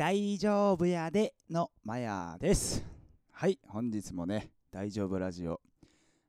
[0.00, 2.82] 大丈夫やでのマヤです。
[3.32, 5.60] はい、本日もね、大丈夫ラジオ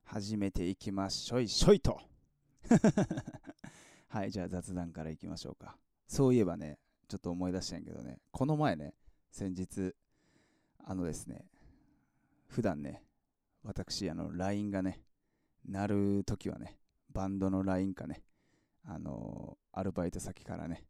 [0.03, 1.97] 始めていきましょいしょいと。
[4.09, 5.77] はい、じゃあ雑談からいきましょうか。
[6.05, 8.93] そういえばね、ちょっと思い出したんやけどね、この前ね、
[9.31, 9.95] 先日、
[10.79, 11.47] あのですね、
[12.47, 13.05] 普段ね、
[13.63, 15.01] 私、あの、LINE がね、
[15.63, 16.77] 鳴るときはね、
[17.09, 18.21] バンドの LINE かね、
[18.83, 20.85] あのアルバイト先からね、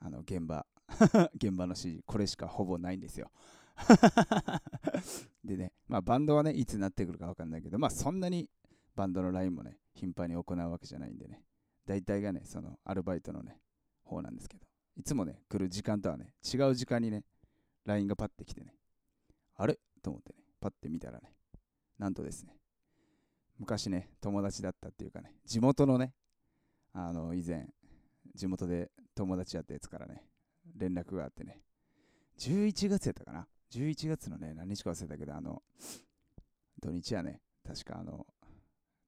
[0.00, 0.66] あの、現場、
[1.34, 3.30] 現場の指示、これしかほぼないんですよ。
[5.44, 8.50] でね、まあバンドはね、いつになってくるかわかんないけど、まあそんなに
[8.94, 11.42] バンドの LINE もね、頻繁に行うわけじゃないんでね、
[11.84, 13.60] 大体がね、そのアルバイトのね、
[14.04, 17.24] 方なんですけど、いつもね、来る時間とはね、違う時間にね、
[17.84, 18.74] LINE がパッて来てね、
[19.54, 19.78] あれ？
[20.02, 21.34] と思ってね、パッて見たらね、
[21.98, 22.56] なんとですね、
[23.58, 26.14] 昔ね、友達だったっていうかね、地元のね、
[26.92, 27.68] あの、以前、
[28.34, 30.22] 地元で友達やったやつからね、
[30.74, 31.60] 連絡があってね、
[32.38, 35.62] 11月やったかな ?11 月のね、何日か忘れたけど、あの、
[36.80, 38.26] 土日やね、確かあの、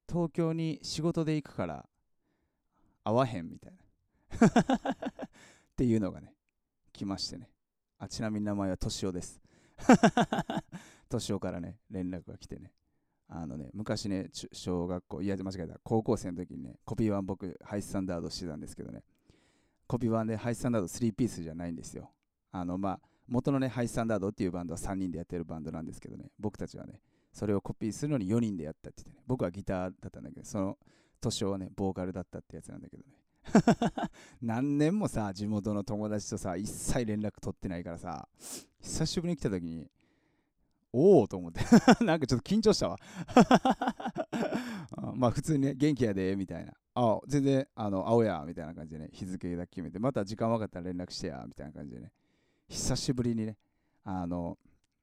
[0.09, 1.89] 東京に仕事で行くから、
[3.05, 3.79] 会わへんみたいな。
[5.29, 5.31] っ
[5.77, 6.35] ていうのがね、
[6.93, 7.51] 来ましてね。
[7.99, 9.41] あ、ちなみに名前はとしおです。
[11.09, 12.73] としおからね、連絡が来てね。
[13.29, 19.05] あのね、昔ね、小学校、いや、間違えた、高校生の時にね、コピーワン僕、ハイスタンダードしてたんですけどね、
[19.89, 22.11] コピーワンでハイスタンダード3ピースじゃないんですよ。
[22.53, 27.01] あの、まあ、元のね、ハイスタンダードっていうバンドは3人でやってるバンドなんですけどね、僕たちはね、
[27.33, 30.79] それをコピーするのに4人でやったって言ってね、僕はギターだったんだけど、その
[31.21, 33.15] 年はね、ボーカルだったってやつなんだけどね。
[34.43, 38.29] 何年もさ、地元の友達とさ、一切連絡取ってないからさ、
[38.81, 39.91] 久しぶりに来た時に、
[40.93, 41.61] おおと思って、
[42.05, 42.99] なんかちょっと緊張したわ。
[45.15, 46.73] まあ普通にね、元気やで、みたいな。
[47.01, 52.11] あ全然、あの、青や、みたいな感じでね、日付だけ決めて、また時間分かったら連絡してや、みたいな感じでね、
[52.69, 53.57] 久しぶりにね、
[54.03, 54.59] あの、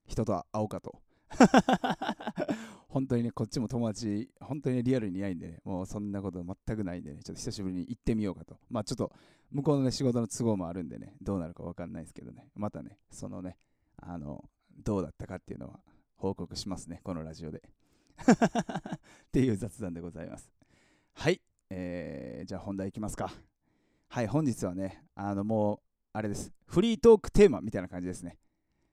[0.06, 1.02] 人と会おうかと。
[2.90, 8.58] 本当にね、こっちも友達、本当に、リアルにいないんでね、もうそんなこと全くないんでね、ちょっと久しぶりに行ってみようかと。
[8.70, 9.14] まあちょっと、
[9.52, 13.58] 向こうのね、仕事の都合もあるんでね、どうなるか分かんないですけどね、またね、そのね、
[13.96, 14.44] あの、
[14.84, 15.80] どうだったかっていうのは
[16.18, 17.64] 報告しますね、このラジオで。
[18.18, 19.00] っ
[19.32, 20.52] ていう雑談でございます。
[21.14, 23.32] はい、えー、じゃあ本題いきますか。
[24.08, 25.80] はい、本日はね、あのもう、
[26.14, 28.38] あれです、フリートークテーマみたいな感じですね。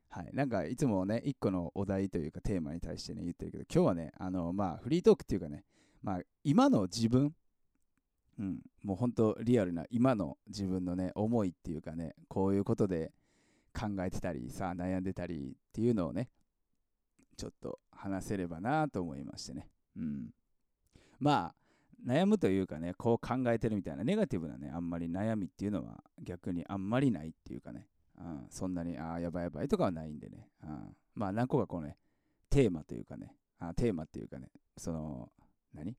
[0.08, 5.64] はい、なんかいつもね、一個のお題というかテーマに対してね、言ってるけど、今日はね、あの、まあ、フリートークっていうかね、
[6.02, 7.34] まあ、今の自分、
[8.38, 13.12] うん、もう本当リアルな今の自分のね、思いっていうかね、こういうことで
[13.72, 16.28] 考えてたりさ、悩んでたりっていうのをね、
[17.36, 19.68] ちょっと話せればなと思いましてね。
[19.96, 20.30] うん。
[21.18, 21.54] まあ、
[22.06, 31.96] 悩むというかね、こう考えてるみたいな、ネガティブなね、あんまり悩みっていうのは逆にあんまりないっていうかね、うん、そんなに、ああ、やばいやばいとかはないんでね、うん、まあ何個かこうね、
[32.50, 35.30] テーマというかね、あテーマっていうかね、その、
[35.74, 35.96] 何？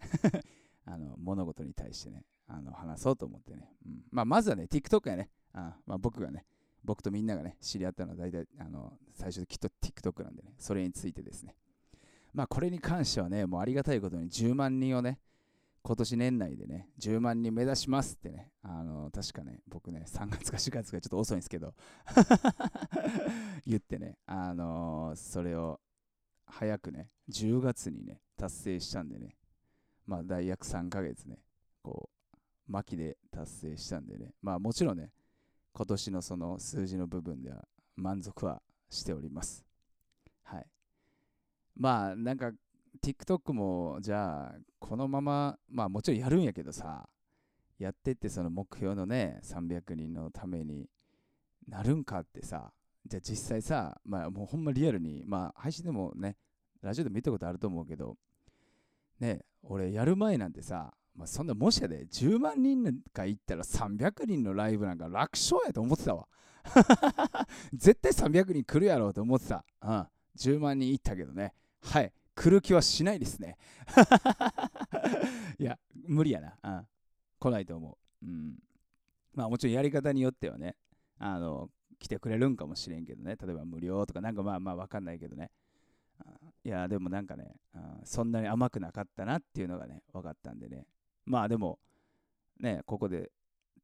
[0.86, 6.44] あの物事に対してね、あの話そうと思ってね、うん、まあまずはね、TikTok やね、あまあ、僕がね、
[6.82, 11.56] 僕とみんながね、知り合ったのは大体、あの、最初きっと TikTok なんでね、それについてですね。
[12.34, 15.20] まあ、これに関してはね、もうありがたいことに10万人をね、
[15.86, 21.74] 今年年内でね、10万人目指しますってね、あの、確かね、僕ね、3月か4月かちょっと遅いんですけど、
[23.66, 25.78] 言ってね、あのーそれを
[26.46, 29.36] 早くね、10月にね、達成したんでね、
[30.06, 31.42] まあ、大約3ヶ月ね、
[31.82, 32.08] こ
[32.68, 35.12] う、巻きで達成したんでね、まあ、もちろんね、
[35.74, 39.66] 今年のその数字の部分では満足はしております。
[40.44, 40.66] はい。
[41.76, 42.52] まあなんか
[43.02, 47.08] TikTok もじゃあこのまままあもちろんやるんやけどさ
[47.78, 50.88] やってってその目標のね300人のために
[51.68, 52.72] なるんかってさ
[53.06, 56.36] じゃあ実際さまあもうほんまリアルにまあ配信でもね
[56.82, 58.16] ラジオでも見たことあると思うけど
[59.20, 66.26] ね俺やる前なんてさまあ、そんなもしやで10万人が行ったら300人のライブなんか楽勝やと思ってたわ。
[67.72, 71.54] 絶対300人来るやろうと思ってた、うん、10万人行ったけどね。
[71.82, 72.12] はい。
[72.34, 73.56] 来る気はしないですね。
[75.58, 76.86] いや無理やな、うん、
[77.38, 78.58] 来ないと思う、うん、
[79.34, 80.76] まあもちろんやり方によってはね
[81.18, 83.36] あの来てくれるんかもしれんけどね。
[83.36, 85.50] 例えば無料とかなんかまあまあわかんないけどね。
[86.64, 87.56] いやでもなんかね、
[88.04, 90.86] そんなに甘くなかったなっていうのがね分かったんでね。
[91.24, 91.78] まあでも、
[92.58, 93.30] ね、ここで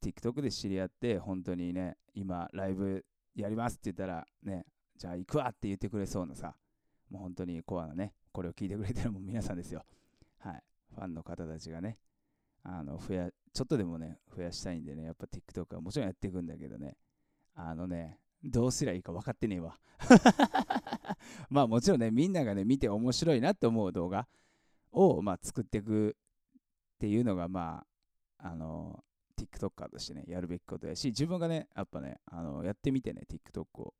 [0.02, 3.04] TikTok で知り合って、本当にね、今ライブ
[3.34, 4.64] やりますって言ったら、ね、
[4.96, 6.54] じゃあ行くわって言ってくれそうなさ、
[7.10, 9.84] もう本当にコアなね、これを聞いてくれてるも皆さんですよ。
[10.38, 10.62] はい。
[10.94, 11.98] ファンの方たちがね、
[12.62, 16.96] あの増やちょっとでもね、増やしたいんでね、やっぱ TikTok はもちろんやっていくんだけどね、
[17.54, 19.78] あのね、どうすりゃいいか分かってねえわ
[21.50, 24.26] まあもちろんねみんながね見て面白いなって思う動画
[24.92, 26.16] をまあ作っていく
[26.94, 27.84] っていうのがま
[28.38, 29.04] ああの
[29.36, 33.94] TikToker としてねやるべきことやし自分がねやっぱねあのやってみてね TikTok を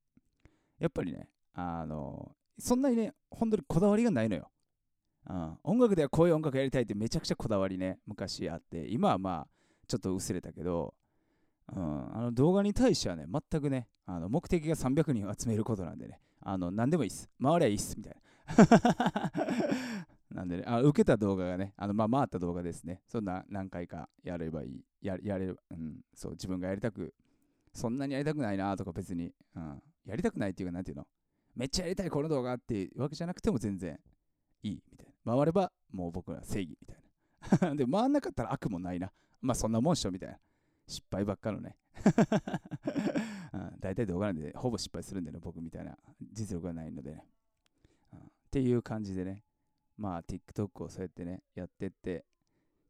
[0.78, 4.50] やっぱりねあのそんなにね本当にこだわりがないのよ、
[5.28, 9.48] うん、音楽ではこういう音楽やりたいってめちゃくちゃこだわりね昔あって今はまあ
[9.86, 10.94] ちょっと薄れたけど
[11.76, 17.28] うん、あの動画に対してはね、全くね、あの目的が300人を集めることなんでね、あの何でもいいっす。
[17.40, 18.16] 回りゃいいっす、みたい
[18.56, 19.32] な。
[20.30, 23.02] なんでね、あ受けた動画がね、あのまあ、回った動画ですね。
[23.08, 24.84] そんな何回かやればいい。
[25.00, 27.14] ややれば、うん、そう、自分がやりたく、
[27.72, 31.06] そんなにやりたくないなとか別に、うん、やりたくないっていうか、なんていうの、
[31.54, 33.98] めっちゃやりたいこの動画っていうわけじゃなくても全然
[34.62, 35.36] いいみたいな。
[35.36, 37.74] 回ればもう僕は正義みたいな。
[37.76, 39.12] で、回んなかったら悪もないな。
[39.40, 40.38] まあそんなもんしょみたいな。
[40.86, 41.76] 失敗ばっかのね。
[43.52, 45.96] うん、大体動画なんで、ほぼ失敗するんでね、僕みたいな
[46.32, 47.26] 実力がないのでね、
[48.12, 48.18] うん。
[48.18, 49.44] っていう感じでね、
[49.96, 52.24] まあ TikTok をそうやってね、やってって、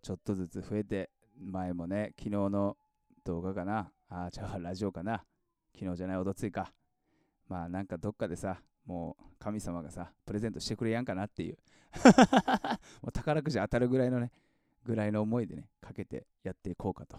[0.02, 2.76] ちょっとずつ増えて、前もね、昨日の
[3.24, 5.24] 動画かな、あ、じゃあラジオかな、
[5.74, 6.72] 昨日じゃない、おとついか。
[7.50, 11.58] まあなんかどっかでさ、もう神様がさ、プレゼントしてくれやんかなっていう。
[13.02, 14.30] もう宝くじ当たるぐらいのね、
[14.84, 17.18] ぐらいの思いでね、かけてやっていこうかと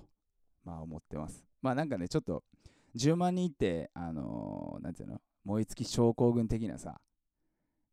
[0.63, 1.43] まあ思ってます。
[1.61, 2.45] まあなんかね、ちょっと
[2.95, 7.01] 10万人って、あのー、なんていうの、燃え尽き症候群的なさ、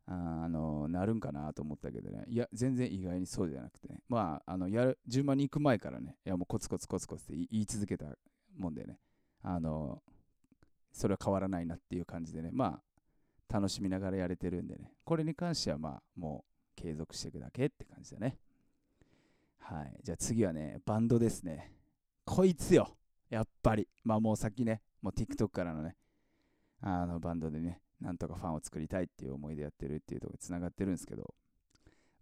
[0.06, 8.06] あのー、なるんかなと思ったけどね、いや、全然意外にそうじゃなくてね、まあ、あのやる10万人行く前からね、いやもうコツコツコツコツって言い続けた
[8.56, 8.98] もんでね、
[9.42, 10.12] あのー、
[10.92, 16.44] それは変わらないなっていう感じでね、まあ、楽しみながらやれてるんでね、これに関してはまあ、も
[16.76, 18.38] う継続していくだけって感じだね。
[19.58, 20.00] はい。
[20.02, 21.72] じゃあ次はね、バンドですね。
[22.24, 22.96] こいつよ。
[23.28, 23.88] やっぱり。
[24.04, 25.96] まあもうさっきね、もう TikTok からのね、
[26.80, 31.34] あのバンドでね、なんとかファンを作りたいっていう思いでやってるっていうところにつながってるんですけど、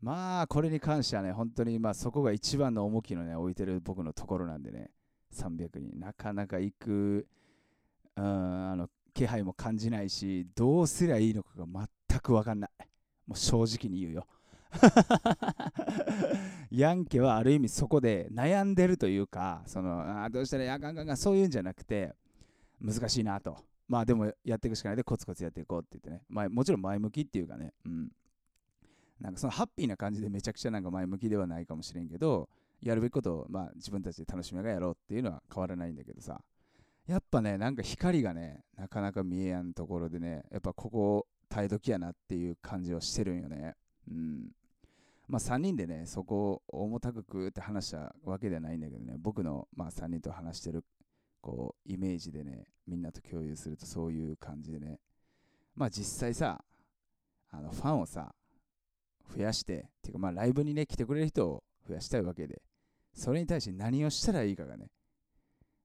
[0.00, 4.90] まあこれに関してはね、本当にまあそこが一番の重きのね、置いてる僕のところなんでね、
[5.34, 7.28] 300人、なかなか行く、
[8.16, 11.66] うん、あの気配も感じないし、どうすりゃいいのかが
[12.08, 12.70] 全く分かんない。
[13.26, 14.26] もう正直に言うよ。
[16.70, 22.14] ヤンケはある意味そこで悩んでるというか、そのあどうしたらやかんかんかそういうんじゃなくて、
[22.80, 23.56] 難しいなと。
[23.88, 28.10] まあでもやっていくしかないでコツコツやっていこうって言ってね、まあ、もちろん前向きっていうかね、うん。
[29.20, 32.48] なんかそのハッピーな感じでめちゃくちゃなんか前向きではないかもしれんけど、
[32.82, 36.42] やるべきことをまあ自分たちで楽しみながらやろうっていうのは変わらないんだけどさ、
[37.06, 43.75] やっぱね、なんか光がね、なかなか見えやんところでね、やっぱここ耐え時やなっていう感じをしてるんよね。
[44.11, 44.50] うん。
[45.29, 50.85] まあ3人でね、そこを重たくくって話したわけではないんだけどね、僕のまあ3人と話してる
[51.41, 54.99] こうイメージでね、みんなと共有するとそういう感じでね、
[55.76, 56.64] まあ実際さ、
[57.50, 58.35] あのファンをさ、
[59.37, 62.62] 増やして、ていうかまあライブにね、来てくれる人を増やしたいわけで、
[63.14, 64.91] それに対して何をしたらいいかがね、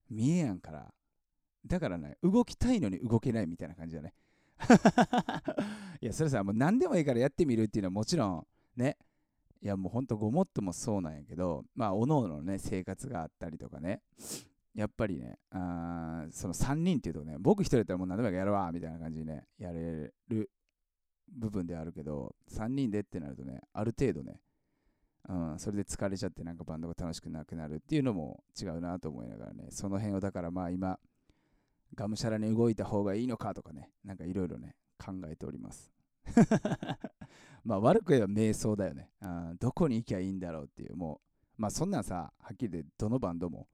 [0.10, 0.94] 見えやんから、
[1.66, 4.14] だからね、動きたいのに動けないみたいな感じだね。
[6.02, 8.98] いや、それさ、もう何でもいいからやってみるっていうのはもちろん、ね、
[9.62, 14.02] いやもうほんとごもっともそうなんやけど、まあ、おのおのね、生活があったりとかね、
[14.74, 20.50] やっぱりね、あその3人っていうとね、僕一人だったらもう何でもいいからやるわ、みたいな感じでね、やれる
[21.32, 24.40] 部分であるけど、3人でってなるとね、ある程度ね、
[25.30, 30.98] うん、それで疲れちゃってなんかバンドが楽しくなくなるっていうのも違うなと思いながらね、その辺をだからまあ今、
[31.96, 35.92] がむしゃらに動いた方がいいのかとかね、なんかいろいろね、考えております。
[37.64, 39.10] まあ悪く言えば瞑想だよね。
[39.20, 41.22] あどこに行きゃいいんだろうっていう、も
[41.58, 43.68] う、まあそんなんさ、はっきり言ってどのバンドも、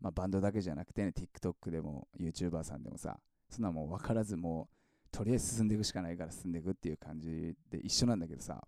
[0.00, 4.76] まあバンドだけじゃなくてね、TikTok でも YouTuber さんでもさ、そんなもう分からずもう、
[5.10, 8.66] とりあえず進んでいくしかないから進んでいくっていう感じで一緒なんだけどさ、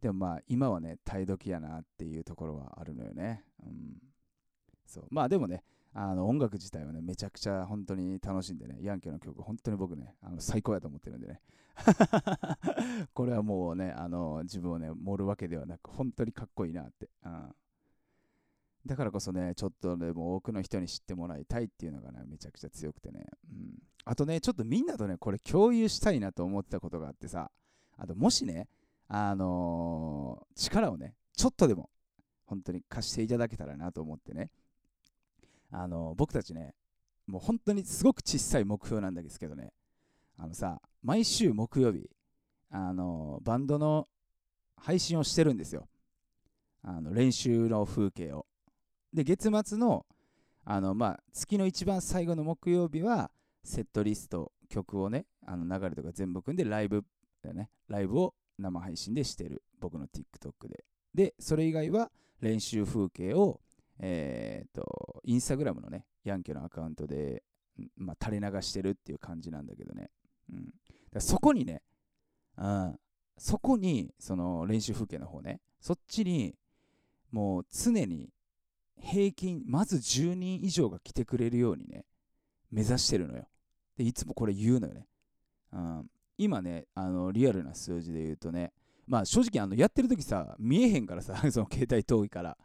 [0.00, 3.44] でもまあ今はね、耐え時やなっていうところはあるのよね。
[3.62, 4.02] うん。
[4.86, 5.06] そう。
[5.10, 5.62] まあでもね、
[5.92, 11.40] あの音楽自体はね、めちゃくちゃ本当に楽しんでね、ヤンケの曲、本当に僕ね、あの最高やと思ってるんでね。
[13.12, 17.10] これはもうね、あの自分をね、盛るわけではなく、本当にかっこいいなって。
[17.24, 17.54] うん、
[18.86, 23.26] だからこそね、ちょっとでも多くの人に知ってもらいたいっていうのがね、めちゃくちゃ強くてね。
[23.50, 27.50] うん、あとね、ちょっとみんなとね、これ共有したいなと思ってたことがあってさ、
[27.96, 28.68] あともしね、
[29.08, 31.90] あのー、力をね、ちょっとでも
[32.44, 34.50] 本当に貸していただけたらなと思ってね、
[35.70, 36.74] あの僕たちね、
[37.26, 39.72] もう本当にすごく小さい目標なんですけどね、
[40.38, 42.08] あのさ、毎週木曜日、
[42.70, 44.08] あのバンドの
[44.76, 45.88] 配信をしてるんですよ。
[46.82, 48.46] あの練習の風景を。
[49.12, 50.06] で、月末の
[50.64, 53.30] あの、まあ、月の一番最後の木曜日は、
[53.64, 57.04] セットリスト、曲をね、あの流れとか全部組んでライブ
[57.42, 59.62] だよね、ライブを生配信でしてる。
[59.80, 60.84] 僕の TikTok で。
[61.14, 62.10] で、それ以外は
[62.40, 63.60] 練習風景を、
[64.00, 67.42] えっ、と、インスタグラムのね、ヤンケのアカウントで、
[67.96, 70.10] まあ、垂れ流してるっていう感じなんだけどね。
[70.52, 70.70] うん。
[71.12, 71.82] だそこにね、
[72.56, 72.98] うん、
[73.38, 76.54] そこに、その練習風景の方ね、そっちに、
[77.30, 78.30] もう常に
[79.00, 82.04] 平均、まず10人以上が来てくれるようにね、
[82.70, 83.48] 目指してるのよ。
[83.96, 85.06] で、いつもこれ言うのよね。
[85.72, 88.72] うん、今ね、あのリアルな数字で言うとね、
[89.06, 92.56] まあ正直あのやってる時さ、見えへんからさ、 その携帯遠いから。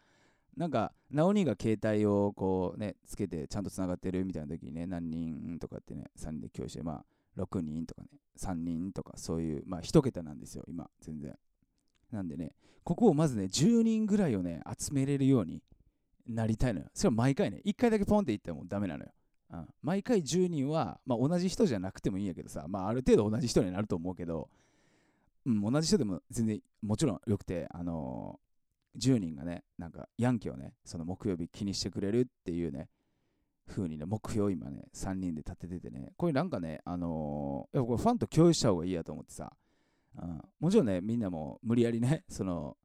[0.58, 7.04] なんか、ナオニが携帯をこうね、つけてちゃんとつながってるみたいな時にね、何人とかってね、3人で共有して、ま
[7.38, 8.08] あ、6人とかね、
[8.38, 11.38] 3人とか、そういう、まあ、1桁なんですよ、今、全然。
[12.12, 15.62] なんでね、ここをまずね、10人ぐらいをね、集めれるように
[16.28, 16.88] なりたいのよ。
[16.94, 19.12] それは毎回ね、1回だけポンって言ってもダメなのよ。
[19.52, 24.50] うん、毎回10人は、まあ、同じ人じゃなくてもいいんやけどさ、まあ、ある程度同じ人になると思うけど、
[25.46, 28.40] うん、同じ人でも全然もちろんよくて、あの、
[28.98, 32.90] 10人がね、なんかヤンキーをね、その木曜日気にしてくれるっていうね、
[33.68, 39.52] 風にね、目標を今ね、3人で立てててね、これなんかね、あのー、やっぱこれファンと共有した方がいいやと思ってさ、
[40.22, 42.78] うん、もちろんね、みんなも無理やりね、 その、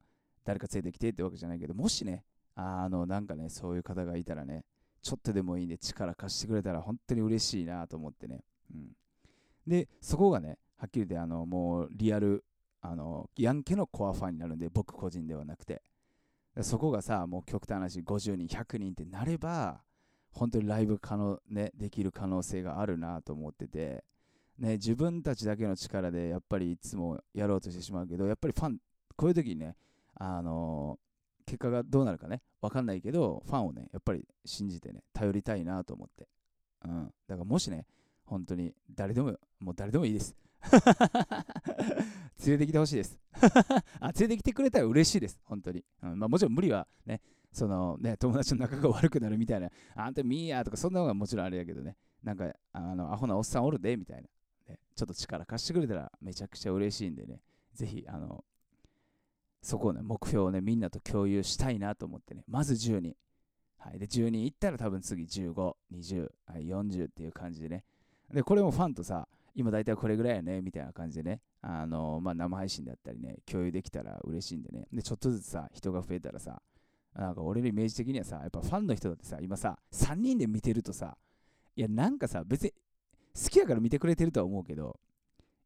[0.43, 2.25] 誰か連れてきてってわけじゃないけど、もしね、
[2.55, 4.65] あの、なんかね、そういう方がいたらね、
[5.01, 8.43] ちょっとでもいいんで力貸してくれたら本当に嬉しいなと思ってね。
[8.73, 8.91] うん、
[9.67, 12.43] で、そこがね、はっきり言って、あの、もうリアル、
[12.81, 15.83] あの、ヤンケのコアファンになるんで、僕個人ではなくて。
[16.61, 19.81] そこがさ、もう極端な話、50人、100人ってなれば、
[20.33, 24.03] 本当にライブ可能、ね、できる可能性があるなと思ってて、
[24.57, 28.77] ね、自分たちだけの力でやっぱりいつもやろうとしてしまうけど、やっぱりファン、
[29.15, 29.75] こういう時にね、
[30.15, 36.27] あのー、結果がどうなるかね、わかんないけど、ファンをね、やっぱり信じてね、頼りたいなと思って。
[36.85, 37.05] うん。
[37.27, 37.85] だからもしね、
[38.25, 40.35] 本当に誰でも、もう誰でもいいです。
[42.45, 43.19] 連れてきてほしいです
[43.99, 44.11] あ。
[44.11, 45.39] 連れてきてくれたら嬉しいです。
[45.43, 45.83] 本当に。
[46.03, 54.29] うんまあ、もちろん無理はね、そのね、友達の仲が悪くなるみたいな、あんたミーやとか、そんなのがもちろんあれやけどね、なんか、あの、アホなおっさんおるで、みたいな、
[54.69, 54.79] ね。
[54.95, 57.41] ちょっと力貸してくれたらめちゃくちゃ嬉しいんでね、
[57.73, 58.43] ぜひ、あの、
[59.61, 63.15] そこをね、目標をね、みんなと共有したいなと思ってね、まず10人。
[63.77, 63.99] はい。
[63.99, 67.83] で、10人いったら多分次15、20、はい、40っていう感じでね。
[68.31, 74.87] で、これもファンとさ、今大体これぐらいやね、みたいな感じでね、あのまあ、生配信だったりね、共有できたら嬉しいんでね。
[74.91, 76.61] で、ちょっとずつさ、人が増えたらさ、
[77.13, 81.17] なんか俺のイメージ的にはさ、やっぱファンの人だってさ、今さ、3人で見てるとさ、
[81.75, 84.99] いや、なんかさ、別に好きやから見てくれてるとは思うけど、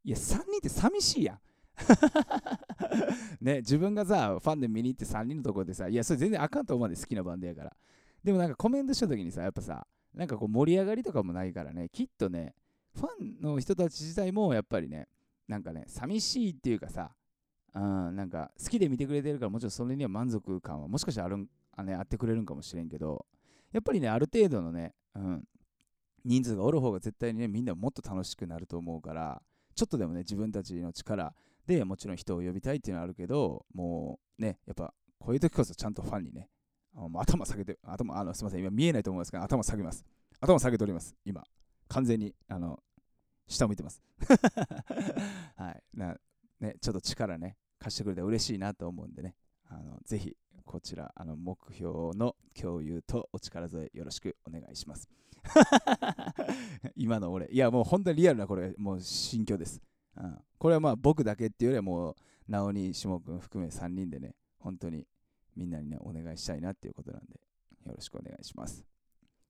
[0.04, 1.40] いや、3人って寂しいやん。
[3.42, 7.76] ね、自分がさ、ファンで見に行って3人のところでさ、いや、それ全然あかんと思うんで好きなバンドやから。
[8.24, 12.56] でもなんかコメントした時にさ、やっぱさ、なんかこう盛り上がりとかもないからね、きっとね、
[12.96, 15.08] ファンの人たち自体もやっぱりね、
[15.48, 17.12] なんかね、寂しいっていうかさ、
[17.76, 23.26] うん、なんか好きで見てくれてるからもちろんそれには満足感はもしかしたらあるんあ、ね、あってくれるんかもしれんけど
[23.74, 25.44] やっぱりねある程度のね、うん、
[26.24, 29.42] 人数がおる方が絶対にねみんなもっと楽しくなると思うから
[29.76, 31.34] ちょっとでもね自分たちの力
[31.68, 36.48] でもちろん人を呼びたいっていうのはあるけどもうねやっぱこういう時こそちゃんとファンにね
[36.96, 40.06] 頭下げて頭あのすみません今見えないと思いますが頭下げます。
[40.40, 41.14] 頭下げております。
[41.26, 41.44] 今。
[41.88, 42.80] 完全にあの
[43.48, 44.02] 下向いてます
[45.56, 46.18] はいな
[46.60, 49.36] ねちょっと力ね貸してくれて嬉しいなと思うんでね、
[49.70, 50.36] あのぜひ
[50.66, 55.08] こちら、あの目標の共有とお力添えよろしくお願いします。
[56.96, 59.82] 今の俺、いやもう本当にリアルなこれ、もう心境です。
[60.18, 62.16] うん、これはまあ僕だけっていうよりはもう、
[62.48, 65.08] 直に下君含め3人でね、本当に
[65.56, 67.40] みんなにね、お願いしたいなっていうことなんで、
[67.86, 68.84] よろしくお願いします。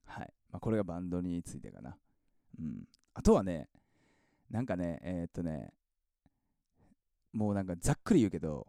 [0.04, 0.34] はい。
[0.52, 1.98] まあ、これがバンドについてかな。
[2.60, 2.84] うん。
[3.14, 3.70] あとはね、
[4.56, 5.74] なんかね、えー、っとね、
[7.34, 8.66] もうなんかざっくり言うけど、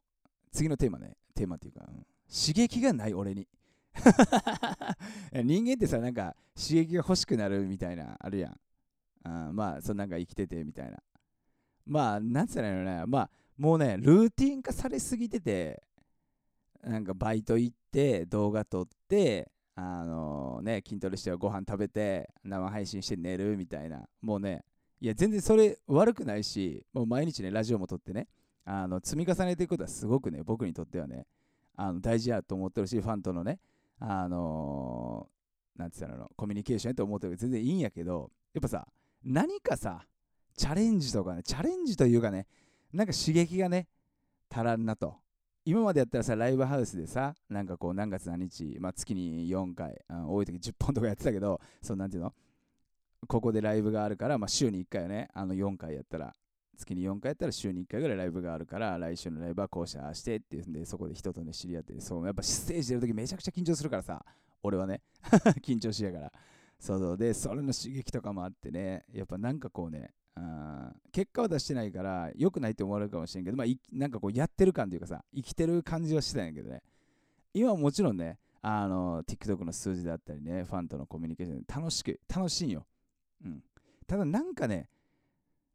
[0.50, 3.46] 次のテーマね、テーマっていうか、うん、刺激がない俺に。
[5.44, 8.60] 人間ってさ、なんか刺激が欲しくなるみたいな、あるやん。
[9.22, 10.98] あまあ、そのなんか生きててみたいな。
[11.84, 15.80] まあ、なんつったらいのね、まあ、もうね、ルーティン化されすぎてて、
[16.82, 24.08] なんかバイト行って、動画撮って、あのー、ね、筋トレしてはご飯食べて、生配信して寝るみたいな。
[24.20, 24.64] もうね、
[25.00, 28.28] いや、全然それ悪くないし、もう毎日ね、ラジオも撮ってね、
[28.64, 31.26] あの積み重ねていくことはすごくね、僕にとってはね、
[31.76, 33.60] あの大事やと思ってるし、ファンとのね、
[34.00, 38.86] あのー、なんて言ったの、コミュニケーションやと思ってるけど全然いいんやけど、やっぱさ、
[39.22, 40.06] 何かさ、
[40.56, 42.46] チャレンジとかね、チャレンジというかね、
[42.92, 43.88] なんか刺激がね、
[44.50, 45.16] 足らんなと。
[45.64, 52.32] 今までやったらさ、ライブハウスでさ、なんかこう、何月何日、まあ、月に4回、多い時10本とかやってたけど、そうなんていうの
[53.26, 56.34] ここでライブがあるから、まあ、週に1回よね、あの4回やったら、
[56.76, 64.24] 月に4回やったら週に1回ぐらいライブがあるから、来週のライブはこうしてああしてっていうんで、そこで人とね、知り合って、そう、やっぱステージ出るときめちゃくちゃ緊張するからさ、
[64.62, 65.02] 俺はね、
[65.62, 66.32] 緊張しやから。
[66.78, 76.82] そうそう、で、それの刺激とかもあってね、やっぱなんかこうね、あ結果は出してないから良くないって思われるかもしれんけど、まあ、なんかこうやってる感というかさ生きてる感じはしてたんやけどね。
[77.54, 82.86] 今はもちろんねあの TikTok の数字であったりねファンとのコミュニケーション楽しく楽しいんよ、
[83.44, 83.62] うん、
[84.06, 84.88] ただなんかね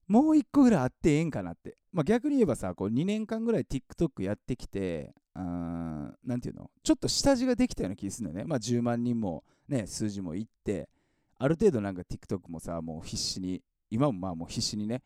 [0.08, 6.70] もう一個ぐらいあってええんかなって、まあ、逆に言えばさこう2年間ぐらい TikTok やってきて何ていうの？
[6.84, 8.50] ちょっと下地ができたような気がするんだよね。
[8.50, 10.90] まあ10万人もね数字もいって
[11.38, 15.02] ある程度なんか TikTok もさもう必死に今もまあもう必死にね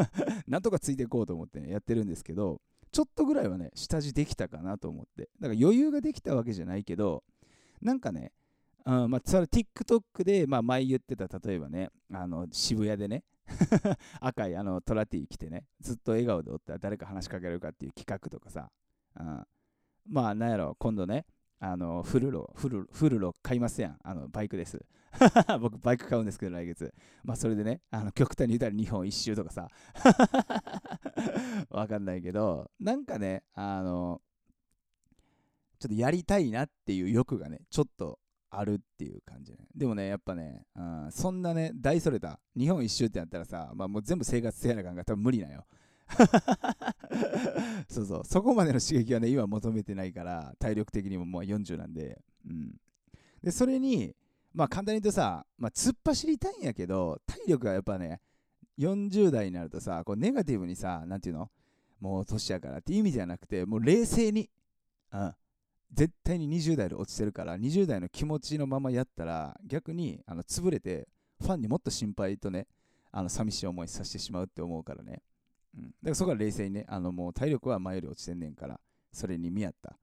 [0.46, 2.60] なんとかついていこうと思ってねやってるんですけど
[2.92, 5.30] ちょっとぐらいはね下地できたかなと思って。
[5.40, 7.24] だから余裕ができたわけじゃないけど
[7.80, 8.32] なんかね
[8.86, 13.24] うん、まあ、それ TikTok で、まあ、前言ってた、例えばね、あの渋谷でね、
[14.20, 18.70] 赤いあのトラティ着てね、ずっと笑顔でおったら誰か話しかけるかっていう企画とかさ、
[19.18, 19.46] うん、
[20.06, 21.26] まあ、なんやろ、今度ね、
[21.58, 24.84] あのフルロ、フルフルロ買いますやん、あのバイクです。
[25.60, 26.94] 僕、バイク買うんですけど、来月。
[27.24, 29.68] まあ、それでね、あの極端に言ったら日本一周とかさ、
[31.68, 34.22] わかんないけど、なんかね、あの、
[35.78, 38.18] ちょっとやりたいなっていう欲がね、ちょっと
[38.50, 39.58] あるっていう感じね。
[39.74, 45.66] でもね、やっぱね、うん、そんなね、大それた、日本一周ってなったらさ、まあ、もう全部生活せやな感が多分無理なよ。
[47.88, 52.74] そうそう、そこまでの刺激はね、今求めてないから、体力的にももう40なんで、うん。
[53.42, 54.14] で、それに、
[54.52, 58.20] まあ簡単に言うとさ、まあ、突っ走りたいんやけど、体力がやっぱね、
[58.78, 61.50] 40代になるとさ、こうネガティブにさ、なんていうの？
[62.00, 64.50] もう年やからっていう意味じゃなくて、もう冷静に、
[65.12, 65.34] うん。
[65.92, 71.08] 絶対に20代で落ちてるから、20代の気持ちのままやったら、逆にあの潰れて、
[71.40, 72.66] ファンにもっと心配とね、
[73.12, 75.22] あの寂しい思いさせてしまうって思うからね。
[75.76, 75.82] うん。
[75.82, 78.78] だからそこは冷静にね、あのもう体力は前より落ちてんねんから、
[79.12, 79.96] それに見合った、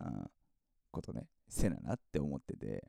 [0.00, 0.30] うん、
[0.90, 2.84] ことね、せななって思ってて。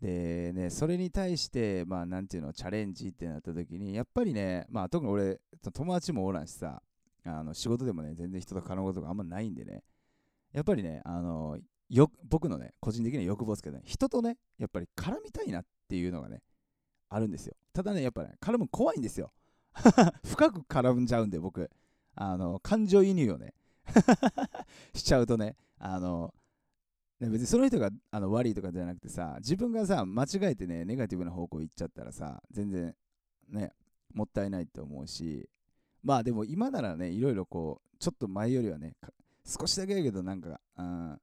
[0.00, 5.40] でね、それに対して、まあ、なんていうの、チャレンジってなった時に、やっぱりね、まあ、特に俺、
[5.72, 6.82] 友達もおらんしさ、
[7.24, 9.82] あの仕事でもね、全然人と絡むことがあんまないんでね、
[10.54, 11.58] やっぱりね、あの
[11.90, 16.40] よ僕のね、個人的な欲望ですけどね、人とね、やっぱり絡みたいなっていうのがね、
[17.08, 17.54] あるんですよ。
[17.72, 19.32] ただね、やっぱね、絡む怖いんですよ。
[20.24, 21.68] 深く絡んじゃうんで、僕、
[22.14, 23.54] あの感情移入をね
[24.94, 26.32] しちゃうとね、あの
[27.20, 32.94] ね、別にその人があの悪いとかじゃなくてさ、自分がさ、間違えてね、ネガティブな方向行っちゃったらさ、全然
[33.48, 33.72] ね、
[34.12, 35.48] もったいないって思うし、
[36.02, 38.96] まあでも今ならね、いろいろこう、ちょっと前よりはね、
[39.44, 41.20] 少しだけやけどなんか、うん、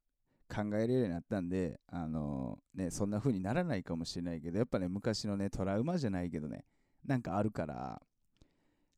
[0.48, 6.66] 考えれるようになったんで、あのー、ね、そんな風にならないかもしれないけど、やっぱね、昔のね、トラウマじゃないけどね、
[7.06, 8.02] なんかあるから、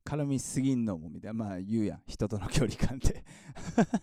[0.04, 3.24] 絡みすぎんのもみたいな、まあ言うやん、人との距離感って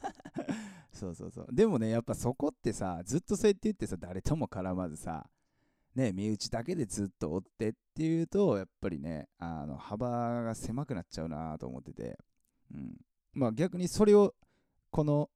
[0.91, 1.47] そうそうそう。
[1.51, 5.29] でもね、やっぱそこってさ、ずっとそうやって言ってさ、誰とも絡まずさ、
[5.95, 12.17] ね、身内だけでずっと追ってっていうと、やっぱりね、あの幅が狭くなっちゃうなと思ってて、
[12.73, 12.97] うん。
[13.33, 14.33] まあ逆にそれを、
[14.91, 15.29] この、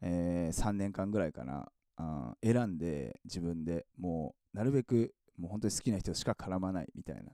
[0.00, 7.32] えー、3年間ぐらいかな、あ選んで自分でもうなるべくもう本当に好きな人しか絡まないみたいな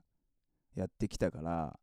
[0.75, 1.79] やってきたから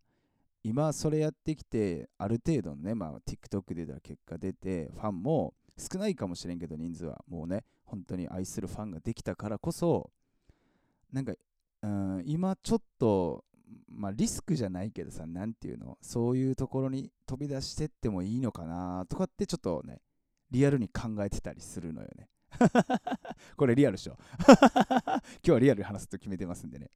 [0.64, 7.24] 今それやってきてある程度のね、まあ、TikTok で出た結果出てファンも少ないかもしれんけど人数は。
[7.28, 10.12] もうね本当に愛するファンができたからこそ
[11.12, 11.34] なんか、
[11.82, 13.44] うん、今ちょっと
[13.90, 15.98] まあリスクじゃないけどさ何ていうの？
[16.02, 20.02] そういうところに飛び出してってもいいのかなとかってちょっとね
[20.52, 22.28] リアルに考えてたりするのよね
[23.56, 26.92] これリアルでしょ 今日はリアルに話すと決めてますんでね。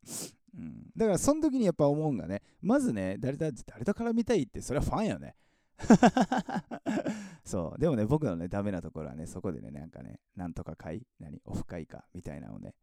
[0.57, 5.35] うん、だからその時にやっぱ思うんがね、まずね、誰と誰と絡みたいって、それはファンよね。
[7.43, 7.79] そう。
[7.79, 12.73] でもね、僕のね、ダメなところはね、そこでね、なんかね、なんとか会、何、オフ会か、みたいなのをね、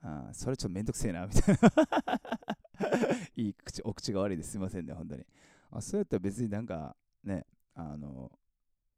[0.00, 1.70] あそれちょっとめんどくせえな、みたいな。
[3.36, 5.26] いい口、お口が悪いですいませんね、本当に。
[5.70, 8.30] あそうやったら別になんか、ね、あの、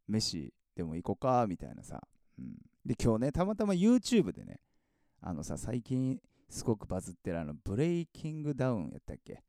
[0.06, 2.02] 飯でも行こうか、みたいなさ。
[2.38, 4.60] うん、で、今日ね、たまたま YouTube でね、
[5.20, 9.42] あのさ、最近すごくバズってるあの、ブレイキングダウンやったっけ？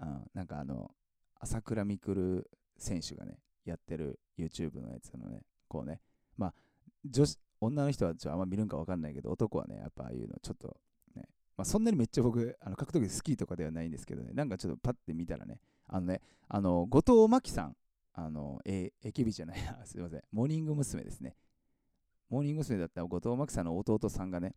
[0.00, 0.90] うん、なんかあの、
[1.38, 2.44] 朝倉未来
[2.76, 6.00] 選手がね、やってる YouTube のやつのね、こうね、
[6.36, 6.54] まあ、
[7.04, 10.76] 女子、女の人はちょあんま見るんか分かんないけど、男はね、やっぱああいうのちょっと、
[11.60, 17.76] まあ、そんなにめっちゃ僕、あの格闘技好きとかではないんですけどね、なんかちょっとパッて見たらね、あのね、あの、後藤真希さん、
[18.14, 21.04] あの、え、えきびじゃない、 すいません、モーニング娘。
[21.04, 21.36] ですね。
[22.30, 22.78] モーニング娘。
[22.78, 24.56] だった後藤真希さんの弟さんがね、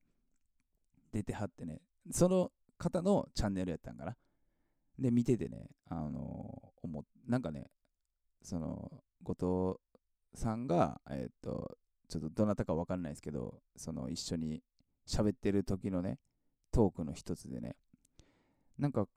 [1.12, 4.16] 出てはってね、その方のチャンネルやったんかな。
[4.98, 7.70] で、見ててね、あの、思なんかね、
[8.42, 9.78] その、後
[10.32, 14.64] 藤さんが、えっ、と、ちょっとどなたかわかんないですけど、その一緒に
[15.06, 16.18] 喋ってる時のね、
[16.74, 17.76] トークの一つでね、
[18.78, 19.08] なんか、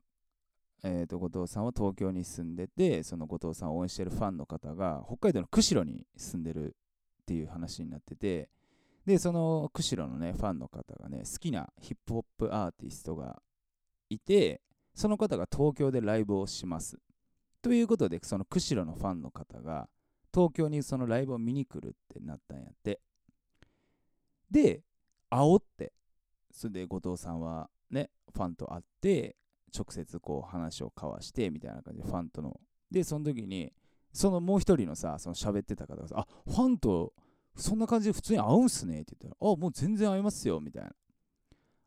[0.83, 6.75] えー、と後藤さんは東京に住んでて、その後藤さんを応援してるファンの方が北海道の釧路に住んでる
[7.23, 8.49] っていう話になってて、
[9.05, 13.41] で、その釧路のね、ファンの方がね、好きなヒップホップアーティストが
[14.09, 14.61] いて、
[14.93, 16.99] その方が東京でライブをします。
[17.61, 19.89] ということで、その釧路のファンの方が、
[20.33, 22.99] 東京にそのライブを見に来るってなったんやって。
[24.51, 24.83] で、
[25.31, 25.93] 煽って、
[26.57, 29.35] それで後藤さんはね、ファンと会って、
[29.77, 32.59] 直接こう話を交わしてみたいな感じでファンとの。
[32.89, 33.71] で、その時に、
[34.11, 37.13] そのもう一人のさ、その喋ってた方がさ、あ、ファンと
[37.55, 40.91] そんな感じで普通に会うんすねって言ったら、あ、もう全然会いますよみたいな。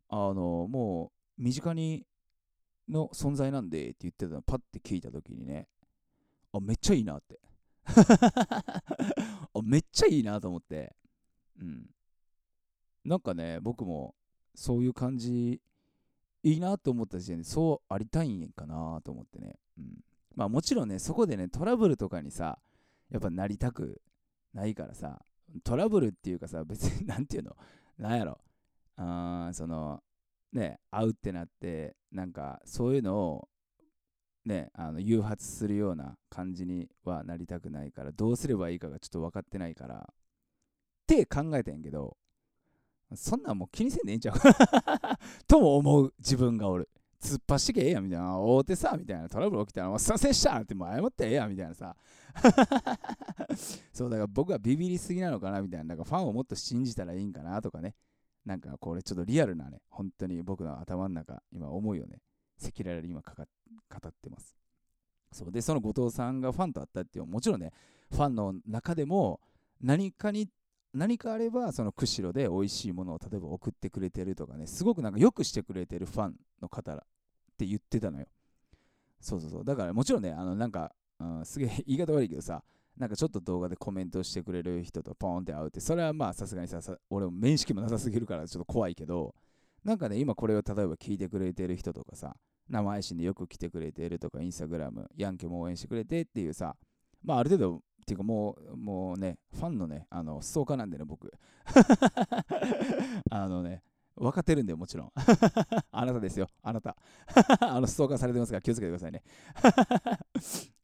[0.08, 2.06] あの、もう身近に
[2.88, 5.66] の存在なんでって言ってたのパッて聞いた時にね、
[6.52, 7.40] あ、めっちゃいいなって。
[9.52, 10.94] あめっちゃいいなと思って。
[11.60, 11.90] うん。
[13.04, 14.14] なんかね、僕も
[14.54, 15.60] そういう感じ
[16.42, 19.56] いいなと思った時点でそうありたいんかなと思ってね。
[19.78, 20.04] うん。
[20.34, 22.58] まあもちろんね、そこでね、トラブルとかにさ、
[23.10, 24.00] やっぱなりたく
[24.54, 25.20] ないからさ、
[25.64, 27.56] トラブルっていうかさ、別になんていうの、
[27.98, 28.38] なんやろ、
[28.96, 30.02] あーその、
[30.52, 33.48] ね、会うってなって、なんかそういうのを、
[34.44, 40.14] ね、あの誘発するような感じにはなりたくないから、どうすればいいかがちょっと分かってないから、っ
[41.06, 42.16] て考えてんけど、
[43.14, 44.36] そんなんもう気にせんでええんちゃう？
[45.46, 46.88] とも思う自分がおる。
[47.22, 48.38] 突っ走ってけええやんみたいな。
[48.38, 51.94] 大手さみたいなトラブル起きたら、もうすいませんしたってもう謝ってええやんみたいなさ。
[53.92, 55.84] そうだから僕はビビりすぎなのかなみたいな。
[55.84, 57.94] なんかファンをもっと信じたらいいんかなとかね。
[58.44, 62.22] なんかこれちょっとリアルなね、本当に僕の頭の中、今思いをね、
[62.58, 63.44] 赤裸々に今かか
[63.90, 64.56] 語ってます。
[65.30, 67.72] そうで、その後藤さんがファンと会ったっていうもちろんね、
[68.10, 69.40] ファンの中でも
[69.80, 70.48] 何かに
[70.92, 76.98] 何かあればその釧路で美味しいものを例えば送ってくれてるとかねすごくなんかよくしてくれてるファンの方っ
[77.56, 78.26] て言ってたのよ。
[79.20, 79.64] そうそうそう。
[79.64, 82.62] だからもちろんねあのなんか、うん、すげえ 言い方悪いけどさ
[82.96, 89.34] なんかちょっと動画でコメントしてくれる人とポーンって会うってそれはまあさすがにさ俺も面識もなさすぎるからちょっと怖いけど
[89.84, 92.36] なんかね今これを例えば聞いてくれてる人とかさ
[92.68, 96.76] 生配信でよく来てくれてるとかインスタグラムヤンケも応援してくれてっていうさ
[97.22, 101.32] まあある程度ていうかもう、もうね、ファンのね、あの、ストーカーなんでね、僕。
[103.30, 103.82] あのね、
[104.16, 105.12] 分かってるんで、もちろん。
[105.92, 106.96] あなたですよ、あなた。
[107.60, 109.22] あの、ストーカーされてますから気をつけてくださいね。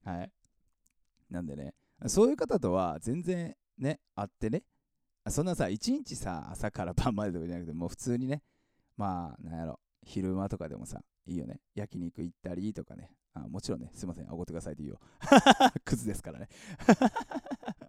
[0.04, 0.32] はい。
[1.28, 1.74] なんでね、
[2.06, 4.62] そういう方とは全然ね、会ってね、
[5.28, 8.44] そんなさ、一日さ、朝から晩までとかじゃなくて、もう普通にね、
[8.96, 11.60] まあ、なんやろ、昼間とかでもさ、いいよね。
[11.74, 15.00] 焼肉行ったりとかね、あもちろんね、すいません、おごってくださいって言うよ。
[15.84, 16.48] クズですからね。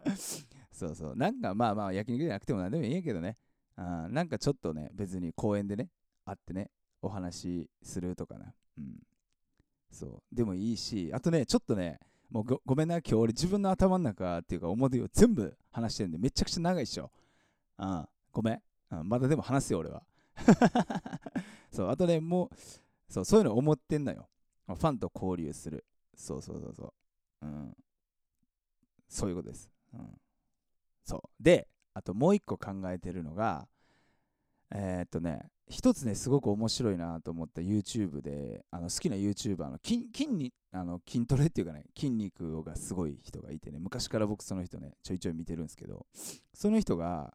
[0.71, 1.15] そうそう。
[1.15, 3.37] なんかまあまあ、焼肉じゃなくても何でもいいんやけどね。
[3.77, 5.89] あなんかちょっとね、別に公園でね、
[6.25, 6.69] 会ってね、
[7.01, 8.53] お話しするとかな。
[8.77, 8.99] うん。
[9.89, 10.35] そう。
[10.35, 17.09] でもいいし、あとね、ちょっとね、もうごごめんな、今日俺自分の頭の中っていうか思いを全部話してるんで、めちゃくちゃ長いっしょ。
[17.77, 18.61] うん、ごめん。
[18.91, 20.03] うん、まだでも話すよ、俺は。
[21.71, 22.55] そう、あとね、もう、
[23.07, 24.27] そう、そういうの思ってんのよ。
[24.75, 25.85] ファンと交流する。
[26.15, 26.93] そうそうそうそ
[27.41, 27.45] う。
[27.45, 27.73] うん。
[29.07, 29.69] そういうことです。
[29.93, 30.21] うん。
[31.03, 31.43] そう。
[31.43, 33.67] で、あともう一個考えてるのが、
[34.71, 46.05] えー、っとね、一つね、すごく面白いなと思った YouTube で、あの好きな YouTuber の筋筋にあの筋トレっていうかね、筋肉がすごい人がいてね、昔から僕その人ね、ちょいちょい見てるんですけど、
[46.53, 47.33] その人が、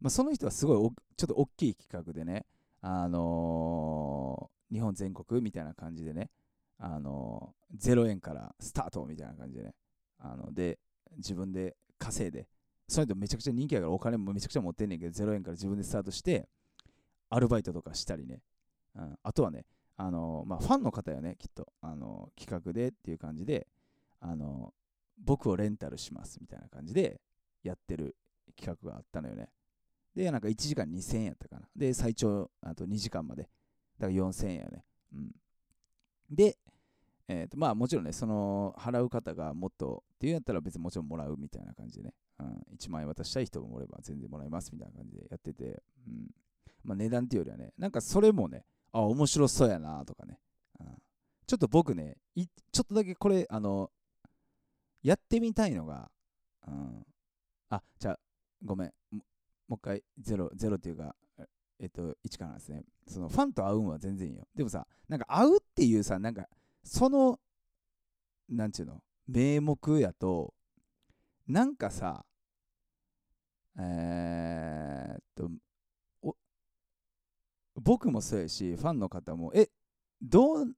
[0.00, 2.46] まあ、その人はすごいちょっと大きい企画でね、
[2.80, 6.30] あのー、日本全国みたいな感じでね、
[6.78, 9.74] あの0円からスタートみたいな感じでね、
[10.18, 10.78] あので、
[11.16, 12.48] 自分で稼いで、
[12.88, 16.48] その人めちゃくちゃ人気やからお金もめちゃくちゃ持ってんねんけど、0円から自分でスタートして、
[17.30, 18.40] アルバイトとかしたりね、
[18.94, 19.64] うん、あとはね、
[19.96, 23.66] あのまあ、ファンの方やね、きっと、あの企画でっていう感じで、
[24.20, 24.72] あの
[25.22, 27.20] 僕をレンタルしますみたいな感じで
[27.62, 28.16] やってる
[28.56, 29.50] 企画があったのよね。
[30.14, 31.68] で、なんか1時間2000円やったかな。
[31.76, 33.42] で、最長あと2時間まで。
[33.98, 34.84] だから4000円やね。
[35.12, 35.30] うん。
[36.30, 36.58] で、
[37.28, 46.30] えーとまあ、もちろんね、その払う方がもっとっていうんやったら別にもちろんもらうみたいな感じでね、うん、1万円渡したい人もおれば全然もらいますみたいな感じでやってて、うん。
[46.82, 50.38] まあ、値段っていうよりはね、なんかそれもね、あ、面白そうやなとかね、
[50.80, 50.86] うん、
[51.46, 53.90] ちょっと僕ねちょっとだけこれ、あの、
[55.02, 56.10] やってみたいのが、
[56.66, 57.06] うん、
[57.70, 58.18] あ、じゃあ、
[58.64, 59.20] ごめん、も
[59.70, 61.14] う一回ゼロ、ゼロっていうか、
[61.80, 62.84] えっと、1からですね。
[63.06, 64.46] そのファンと会うんは全然いいよ。
[64.54, 66.48] でもさ、なんか会うっていうさ、なんか、
[66.82, 67.38] その、
[68.48, 70.54] なんちゅうの、名目やと、
[71.46, 72.24] なんかさ、
[73.78, 75.50] えー、っと、
[77.76, 79.68] 僕もそうやし、ファンの方も、え、
[80.22, 80.72] どう、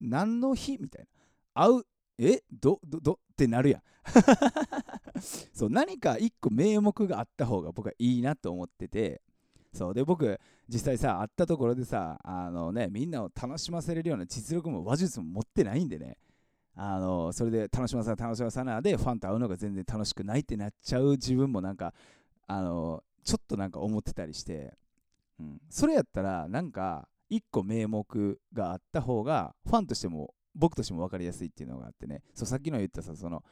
[0.00, 1.06] 何の日みたい
[1.54, 1.66] な。
[1.66, 1.86] 会う、
[2.18, 3.82] え、ど、ど、どってなるやん。
[5.52, 9.20] そう何か一個名目があった方が僕はいいなと思ってて
[9.72, 9.94] そう。
[9.94, 16.16] で僕実際さ会ったところでさあのねみんなを楽しませれるような実力も話術も持ってないんでね。
[16.80, 21.92] あのそれで楽しまさ楽しまさなでファンと会うのが全然楽しくないってなっちゃう自分もなんか
[22.46, 24.74] あのちょっとなんか思ってたりして、
[25.40, 32.22] うん、それやったらなんか一個名目があった方がファンとしても僕としても分かりやすいっていうのがあってね。
[32.32, 33.42] そうさっきの言ったさその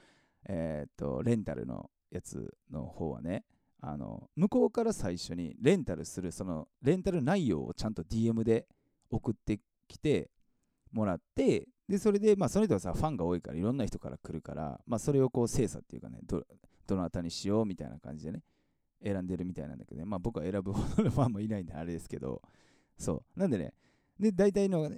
[0.48, 3.44] えー、っとレンタルのやつの方はね。
[3.80, 8.66] あの向こうから最初にレンタルするそのレンタル内容をちゃんと DM で
[9.10, 10.30] 送ってきて
[10.92, 16.42] もらってでそれでまあその人はさファンが多いからいろんな人から来るからまあそれをこう精査っていうかねど
[16.86, 18.42] どなたにしようみたいな感じでね
[19.02, 20.06] 選んでるみたいなんだけどね。
[20.06, 22.40] まあ僕は選ぶほどのファンもいないんであれですけど
[22.96, 23.38] そう。
[23.38, 23.74] なんでね
[24.18, 24.90] で大体の、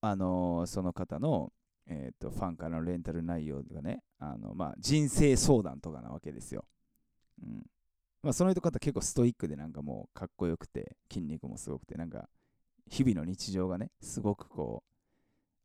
[0.00, 1.52] あの、その方の
[1.86, 6.64] えーと、ファンからのレンタル内容がねあの、まあ、人生相談とかなわけですよ。
[7.42, 7.66] うん。
[8.22, 12.28] まあ、その人方結構ストイックでなんかもうかっこよくて筋肉もすごくてなんか
[12.88, 14.82] 日々の日常がねすごくこ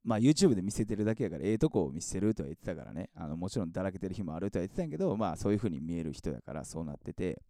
[0.05, 7.41] うまあ YouTube で見せてるだけやからええとこを見せるとは言ってたからねあのもちろんだらけてる日もあるとは言ってたんやけどまあそういう風に見える人やからそうなってて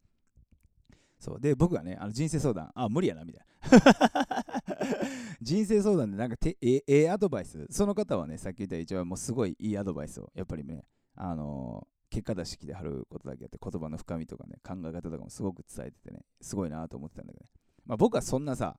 [1.20, 1.40] そう。
[1.40, 3.48] で僕がねあの人生相談あ無理やなみたいな。
[5.42, 7.66] 人生相談でなんかてええアドバイス。
[7.70, 10.84] その方はねさっき言った一応もうすごいいいアドバイスをやっぱりね
[11.16, 17.52] あの、結果出してきてはることだけあって言葉の深みとかね考え方とかもすごく伝えててねすごいなと思ってたんだけどね。
[17.86, 18.76] まあ僕はそんなさ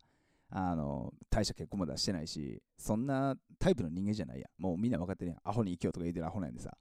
[0.50, 4.46] あの大した結婚も出してないしそんなタイプの人間じゃないや。
[4.58, 5.40] もうみんな分かってるやん。
[5.44, 6.76] アホに生きようとか言ってるアホなんでさ。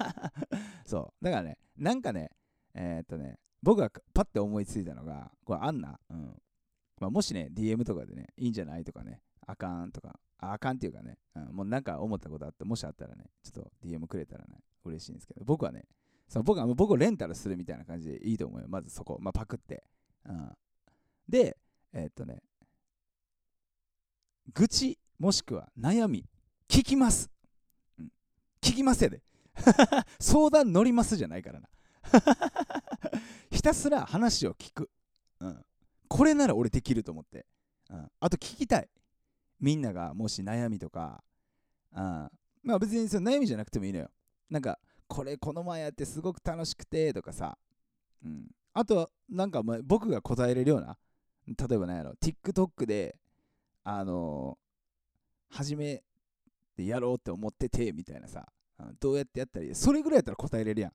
[0.86, 1.24] そう。
[1.24, 2.30] だからねなんかね
[2.74, 6.34] えー、っとね僕がパッて思いついたのがこれあんな、うん、
[7.00, 15.84] まあ、もしね、DM とかでね、いいんじゃないとかね、あかんとか、あかんっていうかね、うん、もうなんか思ったことあって、もしあったらね、ちょっと DM くれたらね、嬉しいんですけど、僕はね、
[16.28, 18.66] その僕は僕をレンタルするみたいな感じでいいと思うよ。
[18.68, 19.82] まずそこ、まあ、パクって。
[20.26, 20.50] うん、
[21.28, 21.56] で、
[21.92, 22.42] えー、っとね、
[24.54, 26.24] 愚痴もしくは悩み、
[26.68, 27.30] 聞きます。
[27.98, 28.12] うん、
[28.60, 29.22] 聞きますやで。
[30.20, 31.68] 相談乗りますじゃないからな。
[33.50, 34.90] ひたすら話を聞く。
[35.40, 35.64] うん、
[36.08, 37.46] これなら俺できると思って、
[37.90, 38.88] うん、あと聞きたい
[39.60, 41.22] みんながもし悩みとか、
[41.92, 42.00] うん、
[42.62, 44.10] まあ別にその悩みじゃなくてもいいのよ
[44.50, 47.56] なんかこれこの前やってすごく楽しくてとかさ、
[48.24, 50.96] うん、あとはなんか僕が答えれるような
[51.46, 53.16] 例えば何やろ TikTok で
[53.84, 56.02] あのー、初め
[56.76, 58.46] てやろうって思っててみたいなさ、
[59.00, 60.92] どうやってやったりそれぐらいやったら答えれるやん。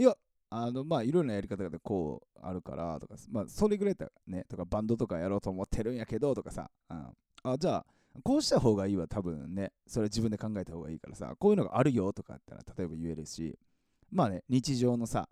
[0.00, 0.16] いや
[0.50, 7.06] あのまあいろんなやり方がこうあるからとかまあそれぐらいだねとかバンドとかやろうと思ってるんやけどとかさ、うん、
[7.44, 7.86] あじゃあ
[8.22, 13.58] こうした方がいいわ多分ねそれ自分で考えた方がいいからさこういうのがあるよとかあったら例えば言えるし
[14.12, 15.28] まあね日常のさ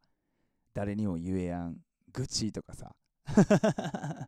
[0.74, 1.76] 誰にも言えやん
[2.12, 2.94] 愚痴とかさ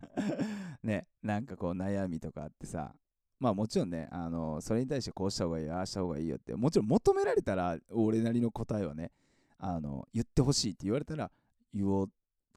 [0.82, 2.94] ねなんかこう悩みとかあってさ
[3.40, 9.10] まあもちろんね、あのそれに対してこうした方がいい、ああした方がいいよって、もちろん求められたら、俺なりの答えはね、
[9.58, 11.30] あの言ってほしいって言われたら
[11.72, 12.10] 言おう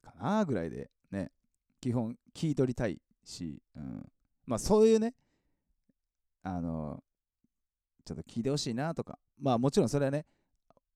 [0.04, 1.32] かなぐらいでね
[1.80, 4.06] 基本聞い取りたいし、うん、
[4.46, 5.14] まあそういうね
[6.43, 7.04] あの
[8.06, 9.19] ちょっと聞いてほしいなとか。
[9.39, 10.26] まあもちろんそれはね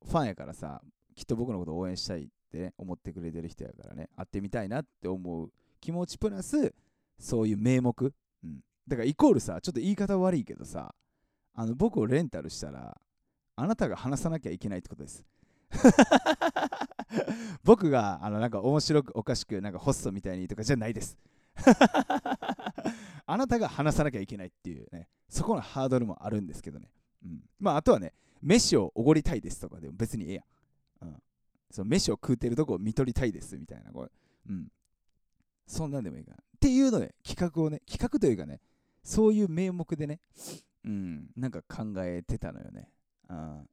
[0.05, 0.81] ファンやからさ
[1.15, 6.73] きっと僕のこと応援したいって、ね、思ってくれてる人やからね会ってみたいなって思う気持ちプラス
[7.19, 10.93] そういう名目、うん、だからイコールさちょっと言い方悪いけどさ
[11.53, 12.99] あの僕をレンタルしたら
[13.55, 15.23] あなたが話さなきゃいけないってことです。
[17.63, 21.17] 僕があのなんか面白くおかしくなんかホストみたいにとかじゃないです。
[23.31, 26.89] あなたが話さなきゃいけないっていうねそこのハードルもあるんですけどね、
[27.23, 30.41] うん、まああとはね飯をおごりたいですとかでも別にええや
[31.07, 31.15] ん、うん、
[31.69, 34.09] その飯を食うてるとこを見とりたいですみたいなこれ、
[34.49, 34.67] うん、
[35.65, 38.59] そんなんでもいいかなっていうので企画をね企画というかね
[39.03, 40.19] そういう名目でね
[40.83, 42.89] うんなんか考えてたのよね。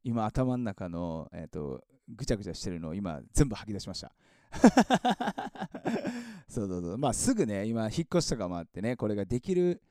[0.05, 4.13] 今頭の中の、えーと、ぐちゃぐちゃしてるのを今全部吐き出しました。
[6.49, 6.99] そうそうそう。
[6.99, 9.83] まあすぐね今引っ越しとかもあってねこれができる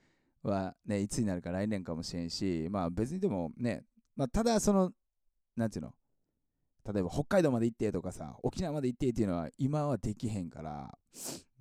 [0.43, 3.83] はねいつになるか来年かもしれんしまあ別にでもね、
[4.15, 4.91] まあ、ただその
[5.55, 5.93] なんていうの
[6.91, 10.97] 例えば北海道まで行ってとかさ沖縄まで行ってっていうのは今はできへんから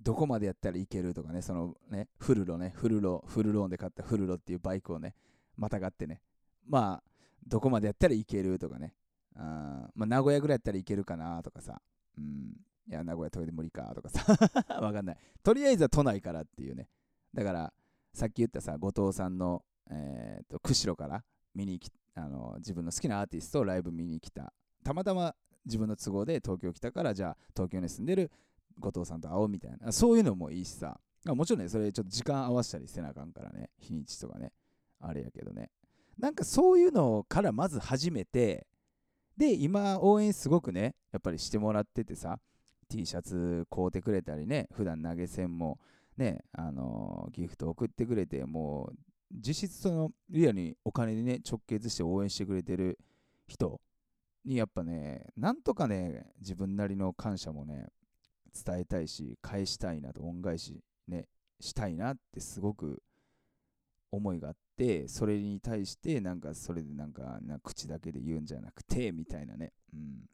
[0.07, 5.15] どこまでやったらいけるとかね、そのね、フルロね、フルロ、フルローンで買ったフルロっていうバイクをね、
[5.57, 6.21] またがってね、
[6.65, 7.09] まあ、
[7.45, 8.93] どこまでやったらいけるとかね、
[9.35, 11.81] あまあ、名古屋ぐらいやったらいけるかなとかさ、
[12.17, 12.53] うん、
[12.87, 14.25] いや、名古屋遠いで無理かとかさ、
[14.81, 15.17] わかんない。
[15.43, 16.87] とりあえずは都内からっていうね。
[17.33, 17.73] だから、
[18.13, 21.23] さっき言ったさ、後藤さんの、えーと、釧路から
[21.53, 24.53] 見に来あの自分の好きなアーティストをライブ見に来た。
[24.83, 28.31] たまたま自分の都合で東京来たから、じゃあ東京に住んでる
[28.79, 29.91] 後藤さんと会おうみたいな。
[29.91, 30.99] そういうのもいいしさ。
[31.25, 33.69] もちろんね、それちょっと時間合わせたりせなあかんからね。
[33.77, 34.53] 日にちとかね。
[34.99, 35.69] あれやけどね。
[36.17, 38.65] なんかそういうのからまず始めて、
[39.35, 42.39] で、今応援すごくね、やっぱりしてもらっててさ、
[42.89, 45.79] T シャツ買うてくれたりね、普段投げ銭も
[46.17, 48.97] ね、あのー、ギフト送ってくれて、もう
[49.31, 52.97] 実質そのリアルにお金でね、直結して応援してくれてる
[53.47, 53.81] 人
[54.45, 57.87] にやっぱね、なんとかね、自分なりの感謝もね、
[58.65, 61.27] 伝えたいし、返したいなと、恩返しね、
[61.59, 63.01] したいなってすごく
[64.11, 69.73] 思いがあって、それに対してなんかそれでなんか口だけで言うんじゃなくて、みたいなね。
[69.93, 70.29] うん。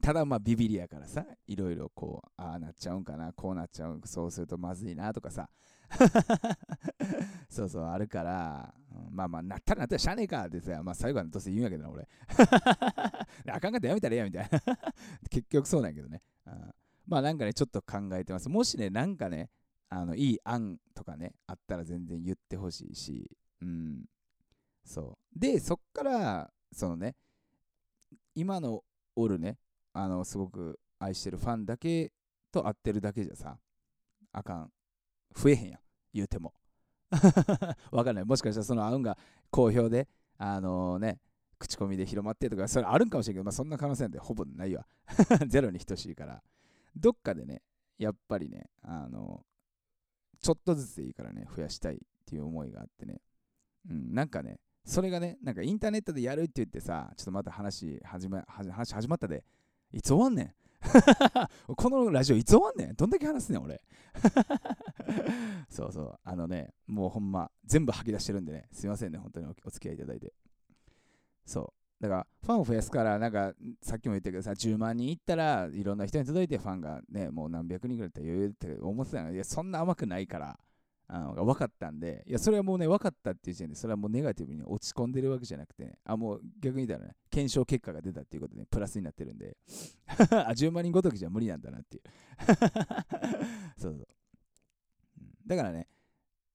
[0.00, 5.48] ただまあビビリやからさ、いろいろこう、ああなっちゃうんかな、こうなっちゃうん、そうするとまずいなとかさ、
[7.48, 8.74] そうそう、あるから、
[9.10, 12.08] まあまあ、なったらなったらしゃあねえかってさ、まあ最後はどうせ言うんやけどな、俺。
[13.50, 14.78] あかんかったらやめたらええやみたいな。
[15.30, 16.22] 結局そうなんやけどね。
[16.46, 16.74] うん、
[17.06, 18.48] まあなんかね、ちょっと考えてます。
[18.48, 19.50] もしね、なんかね、
[19.88, 23.30] あのいい案とかね、あったら全然言ってほしいし、
[23.60, 24.04] うん。
[24.84, 25.38] そう。
[25.38, 27.16] で、そっから、そのね、
[28.34, 28.84] 今の
[29.16, 29.58] おるね、
[29.98, 32.12] あの、すごく愛してるファンだけ
[32.52, 33.58] と会ってるだけじゃさ、
[34.32, 34.72] あかん。
[35.34, 35.80] 増えへんやん、
[36.14, 36.54] 言うても。
[37.90, 38.24] わかんない。
[38.24, 39.18] もしかしたらその会うんが
[39.50, 41.20] 好評で、あのー、ね、
[41.58, 44.86] 口コミで広まってとか、それあるんかもしれんけど、まあ、そんな可能性なんてほぼないわ。
[45.48, 46.42] ゼロに等しいから。
[46.94, 47.62] どっかでね、
[47.98, 49.44] やっぱりね、あの
[50.40, 53.20] ちょっとずつでいいからね、増やしたいっていう思いがあってね。
[53.90, 59.44] うん、なんかね、それがね、なんかインターネットでやるって言ってさ、ちょっとまた話始ま話始まったで、
[59.92, 60.54] いつ終わんねん
[61.74, 63.82] このラジオいつ終わんねんどんだけ話すねん俺
[65.70, 66.18] そうそう。
[66.24, 70.32] あのね、もうほんま、全部吐き出してるんでね、すいませんね、本当にお付き合いいただいて。
[71.44, 72.02] そう。
[72.02, 80.58] だから、ファンを増やすから、なんか、さっきも言ったけどさ、10万人いったらいろんな人に届いて、ファンがね、もう何百人ぐらいって余裕って思ってたのいや、そんな甘くないから、
[81.10, 89.56] あのが分かったんで、いや、それはもうね、分かったっていう時点で、それはもうネガティブに落ち込んでるわけじゃなくて、ね、あ、もう逆に言ったらね、検証結果が出たっていうことで、ね、プラスになってるんで、
[90.06, 92.02] あ、10万人ごときじゃ無理なんだなっていう。
[93.80, 94.08] そうそう。
[95.46, 95.88] だからね、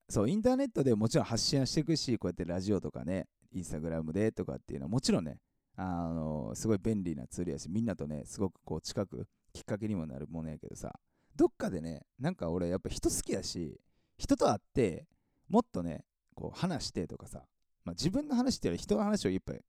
[0.08, 5.40] そう、インターネットでもちろん発信はしていくし、こうやってラジオとかね、インスタグラムでとかっていうのはもちろんね、
[5.76, 10.94] あのすごい便利なツールやし、みんなとね、すごくこう近く、きっかけにもなるものやけどさ、
[11.36, 13.80] どっかでね、なんか俺やっぱ人好きやし、
[14.18, 15.08] 人と会って、
[15.50, 17.44] もっとね、こう話してとかさ、
[17.86, 19.62] まあ、自分の話っていうより人の話をいっぱい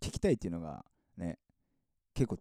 [0.00, 0.84] 聞きたいっていうのが
[1.16, 1.38] ね、
[2.14, 2.38] 結構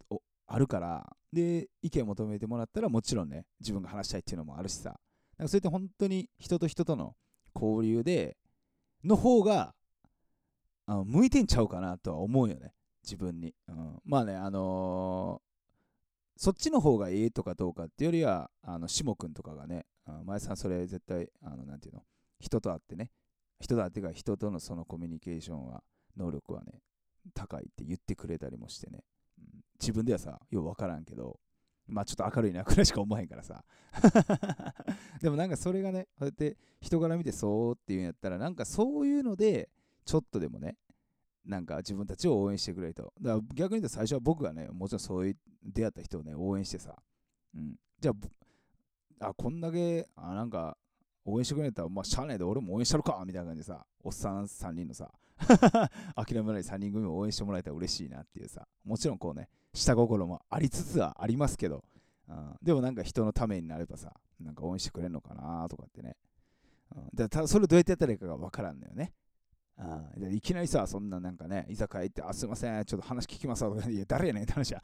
[0.47, 4.99] あるから、で、意見を求めてもらったらもちろんね、自分が話したいっていうのもあるしさ、
[5.37, 7.15] なんかそうやって本当に人と人との
[7.55, 8.37] 交流で、
[9.03, 9.73] の方が、
[10.87, 13.55] あの向いてんちゃうかなとは思うよね、自分に。
[13.67, 15.41] うん、まあね、あの、
[16.41, 19.85] そっちの方がええとかどうかっていうよりは、あの、しもくんとかがね、
[20.25, 22.01] 前さんそれ絶対、あの、なんていうの、
[22.39, 23.11] 人と会ってね、
[23.59, 25.83] 人と会ってか人とのそのコミュニケーションは、
[26.17, 26.81] 能力はね、
[27.35, 29.03] 高いって言ってくれたりもしてね、
[29.37, 29.45] うん、
[29.79, 31.39] 自分ではさ、ようわからんけど、
[31.85, 33.63] まあちょっと明るいなくらいしか思わへんからさ。
[35.21, 39.69] でもなんかそれがね、こうやって人から見てそうっていうんやったら、なんかそういうので、
[40.05, 40.79] ちょっとでもね、
[41.45, 43.13] なんか自分たちを応援してくれと。
[43.21, 46.95] だから逆に言うと最初は僕がね、もちろんそういう出会った人をね、応援してさ、
[47.55, 48.15] うん、じゃあ
[49.21, 50.77] あ、こんだけ、あ、なんか、
[51.23, 55.11] 応援してくれたら、まあ、しゃあないで俺も応援したろかみたいな感じでさ、おっさん3人のさ、
[56.15, 61.83] 諦めない3人組を応援してもらえたら嬉しいなっていうさ、もちろんこうね、下心もありつつはありますけど、
[62.27, 66.15] うん、でもなんか人のためになればさ、なんか応援してくれるのかなとかってね。
[66.95, 69.13] うん、だたそれどうやってやったらいいかがわからんのよね。
[69.77, 74.83] あいきなりさ、そんななんかね、居酒屋行って、あ、すいません、ちょっと話聞きますとか、いや、誰やねんって話や。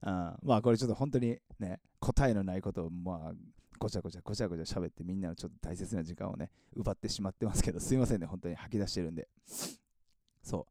[0.00, 3.34] あ まあ、これちょっと本当にね、答えのないことを、まあ、
[3.78, 9.28] ごちゃごちゃごちゃごちゃ喋って、みんなのちょっと大切な時間をね、奪ってしまってますけど、すいませんね、本当に吐き出してるんで。
[10.42, 10.66] そ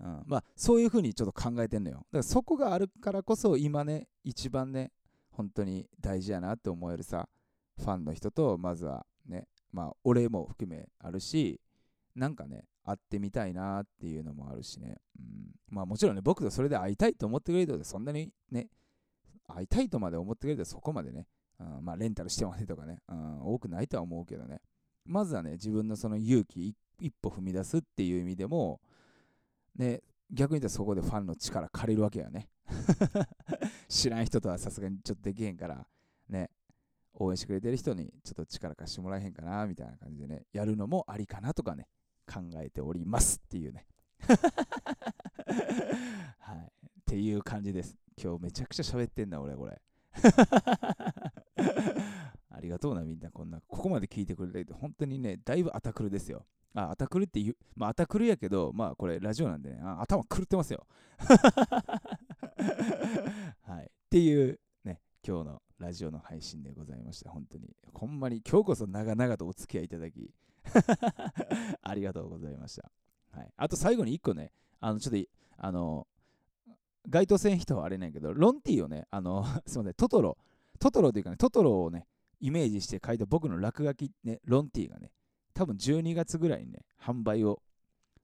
[0.00, 0.04] う。
[0.04, 1.96] うん、まあ、そういうふうにちょっと考えてんのよ。
[1.96, 4.92] だからそこがあるからこそ、今ね、一番ね、
[5.30, 7.28] 本当に大事やなって思えるさ、
[7.76, 11.60] ファンの人と、まずはね、まあ、俺も含めあるし、
[12.18, 14.96] なんかね、会ってみたいなっていうのもあるしね。
[15.18, 18.68] うん、まあもちろんね、僕とそれで会いたいと思ってくれるとそんなにね、
[19.46, 21.26] 会いたいとまで思ってくれるとそこまでね、
[21.60, 24.60] うん、まあレンタルしてもねとかね、うん、多くないとは思うけどね。
[25.04, 28.80] まずはね、自分のその勇気一歩踏み出すっていう意味でも、
[29.76, 32.48] ね、逆に言ったらそこでファンの力借りるわけやね。
[33.88, 35.86] 知らん人とはさすがにちょっとできへんから、
[36.28, 36.50] ね、
[37.14, 41.88] 応援してくれてる人にちょっと力貸してもらえへんかなみたいな感じでね、やるのもありかなとかね、
[42.32, 43.86] 考えておりますっていうね。
[46.38, 46.56] はい。
[46.58, 46.70] っ
[47.06, 47.96] ていう感じです。
[48.22, 49.80] 今日めちゃくちゃ喋ってんだ、俺、これ。
[52.50, 53.30] ありがとうな、みんな。
[53.30, 56.44] こんな、ここまで聞いてくれて、本当にね、だいぶアタクルですよ。
[56.74, 60.86] あ、アタクルって言う、まあ、アタクルやけど、まあ、これ、ラジオなんでね、あ頭狂ってますよ。
[63.62, 63.84] はい。
[63.84, 67.30] っていう、ね、今日のラジオの配信でございました。
[67.30, 67.74] 本当に。
[67.92, 70.34] ほんまに、今日こそ長々とお付き合いいただき、
[71.82, 72.90] ありがとうございました。
[73.30, 73.52] はい。
[73.56, 76.06] あと、最後に1個ね、あの、ちょっと、あの、
[77.08, 80.36] 該当せん人はあれなんやけど、ロンティーをね、あの、 すいません、トトロ、
[80.78, 82.06] トトロというかね、トトロをね、
[82.40, 85.12] イメージして書いた僕の落書き、ね、ロンティーがね、
[85.54, 87.62] 多分12月ぐらいにね、販売を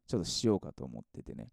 [0.07, 1.51] ちょっとしようかと思っててね。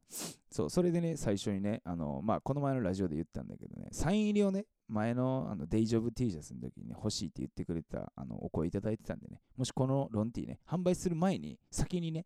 [0.50, 12.26] そう、それでね、最初にね、あの、まあ、この前のラジオで言ったんだけどね、サイン入りをね、前のあのデイジョブ T シャツの時に、ね、欲しいって言ってくれたあのお声いただいてたんでね、もしこのロンティーね、販売する前に、先にね、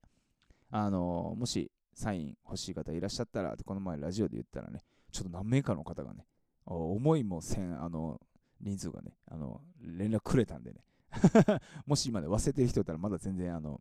[0.71, 6.25] あのもしサイン欲しい方いらっしゃったら、この前ラジオで言ったらね、ちょっと何名かの方がね、
[6.65, 8.19] 思いもせん、あの、
[8.59, 10.83] 人数がね、あの、連絡くれたんでね、
[11.85, 13.79] もし今ね、忘れてる人いたらまだ全然、あの、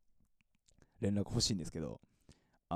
[1.01, 2.01] 連絡欲しいんですけど、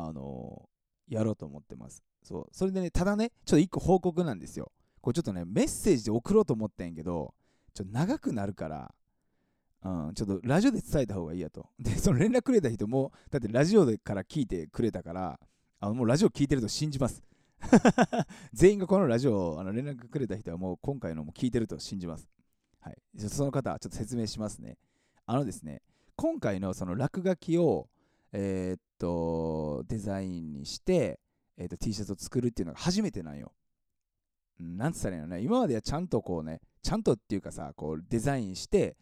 [0.07, 0.69] あの
[1.09, 2.03] やろうと思ってます。
[2.23, 2.49] そう。
[2.53, 4.71] それでね、ただね、ちょっと一個報告なんですよ。
[5.01, 7.35] これちょっとね、メッセージで送ろうと思ったんけど、
[7.75, 8.95] ちょっと長くなるから、
[9.85, 11.69] うん、ちょっとラジオで伝えた方がいいやと。
[11.79, 15.41] で、その連絡くれた人も、だってラジオでから聞いてくれたから、
[15.81, 17.23] あのもうラジオ聞いてると信じます。
[18.53, 22.29] 全員がこのラジオをあの連絡くれた人はもう今回のも聞いてると信じます。
[22.81, 22.99] はい。
[23.17, 24.79] その方、ちょっと説明しますね。
[25.27, 25.83] あのですね、
[26.17, 27.89] 今回のその落書きを、
[28.41, 31.19] えー、っと、デザインにして、
[31.57, 33.53] えー、っと T シャツを作るっていうのが初めてなんよ。
[34.61, 38.97] なんつったらいいのね、今まではちゃんとこうね、ちゃんとっていうかさ、こうデザインして、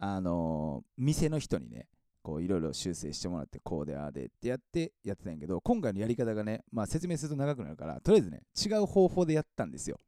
[0.00, 1.86] あのー、店の人にね、
[2.22, 10.00] こういろいろ修正してもらって、こうでああでってやってやってたんやけど、今回のやり方がね、まあ説明すると長くなるから、とりあえずね、違う方法でやったんですよ。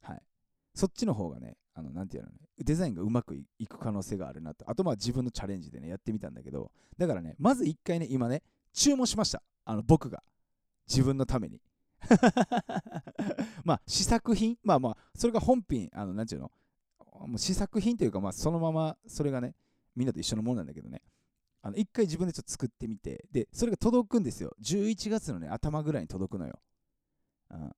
[0.00, 0.22] はい。
[0.74, 4.68] そっちの方がね、あの、なんていうのね、デザインがうまくいく可能性があるなと。
[4.68, 8.42] あと、まあ自分のチャレンジでね、やってみたんだけど、だからね、まず一回ね、今ね、
[8.72, 9.42] 注文しました。
[9.64, 10.22] あの、僕が。
[10.88, 11.60] 自分のために。
[13.64, 14.58] まあ、試作品？
[14.62, 16.50] まあまあ、それが本品、あの、なんていうの？
[17.26, 19.54] もう試作品というか、まあ、そのまま、それがね、
[19.94, 21.02] みんなと一緒のものなんだけどね。
[21.62, 24.54] あの、一回自分でちょっと作ってみて、で、それが届くんですよ。
[24.60, 26.58] 11月のね、頭ぐらいに届くのよ。
[27.50, 27.72] うん。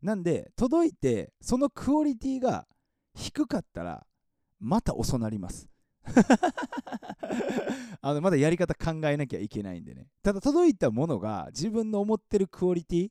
[0.00, 2.66] なんで、届いて、そのクオリティが
[3.14, 4.06] 低かったら、
[4.60, 5.68] また遅なります。
[8.00, 10.06] あのまだやり方考えなきゃいけないんでね。
[10.22, 13.10] ただ届いたものが自分の思ってるクオリティ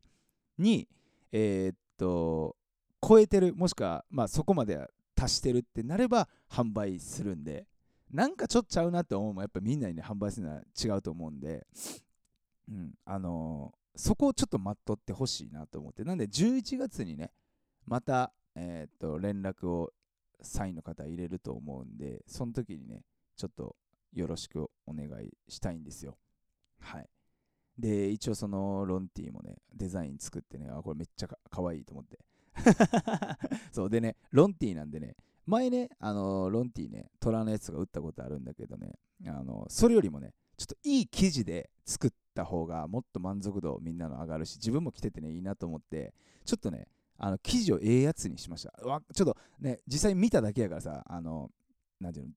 [0.58, 0.88] に、
[1.32, 2.56] えー、っと、
[3.06, 7.68] 超えてる、もしくは、まあ、そこまで達してるってなれば販売するんで、
[8.12, 11.68] なんかちょっとちゃうなって思うもやっぱみんなにね、販売するのは違うと思うんで、
[12.70, 17.32] うん、あのー、そこをちょっと待っとってほしいなと思って、なんで11月にね、
[17.86, 19.92] また、えー、っと、連絡を
[20.42, 23.04] サインの方入れると思うんで、その時にね、
[23.36, 23.76] ちょっと
[24.14, 26.18] よろしくお願いしたいんですよ。
[26.80, 27.10] はい。
[27.78, 32.20] で、一応そのロンティーもね、デザイン作ってね、あ、これめっちゃかかわいいと思って。
[33.72, 38.96] そうでね、ロンティーなんでね、前ね、あのロンティーね、虎のやつが打ったことあるんだけどね、
[39.28, 46.88] あのそれよりもね、ちょっといい生地で作った方がもっと満足度みんなの上がるし、自分も着ててね、いいなと思って、ちょっとね、
[47.18, 48.88] あの生地をええやつにしました。
[48.88, 51.50] わちょっとね、実際見ただけやからさ、あの、
[52.00, 52.32] なんていうの、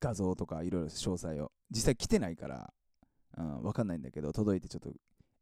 [0.00, 2.72] 画像とかいろいろ詳細を、実際来てないから、
[3.36, 4.90] うん、わかんないんだけど、届いてちょっと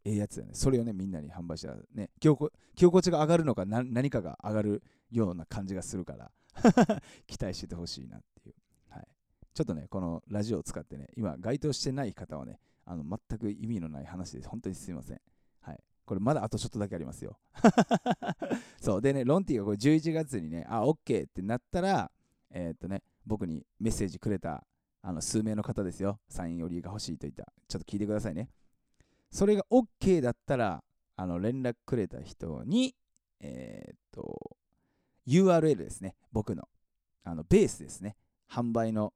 [0.04, 0.50] ええやつだね。
[0.54, 6.30] それをね、みんなに販売したらね、着心地が上がるのか何かが上がるような感じがするから
[7.26, 8.54] 期待しててほしいなっていう。
[8.88, 9.08] はい。
[9.52, 15.20] ちょっとね、このラジオを使ってね、今、該当してない方はね、あの全く意味のない話で本当にすいません。
[16.10, 17.38] これまだあとちょっとだけありますよ。
[18.82, 19.00] そう。
[19.00, 22.10] でね、ロンティがこれ11月にね、あ、OK ってなったら、
[22.50, 24.66] えー、っとね、僕にメッセージくれた
[25.02, 26.18] あの数名の方ですよ。
[26.28, 27.44] サインよりが欲しいといった。
[27.68, 28.50] ちょっと聞いてくださいね。
[29.30, 30.82] それが OK だったら、
[31.14, 32.96] あの連絡くれた人に、
[33.38, 34.56] えー、っと、
[35.28, 36.16] URL ですね。
[36.32, 36.68] 僕の。
[37.22, 38.16] あのベースですね。
[38.50, 39.14] 販売の、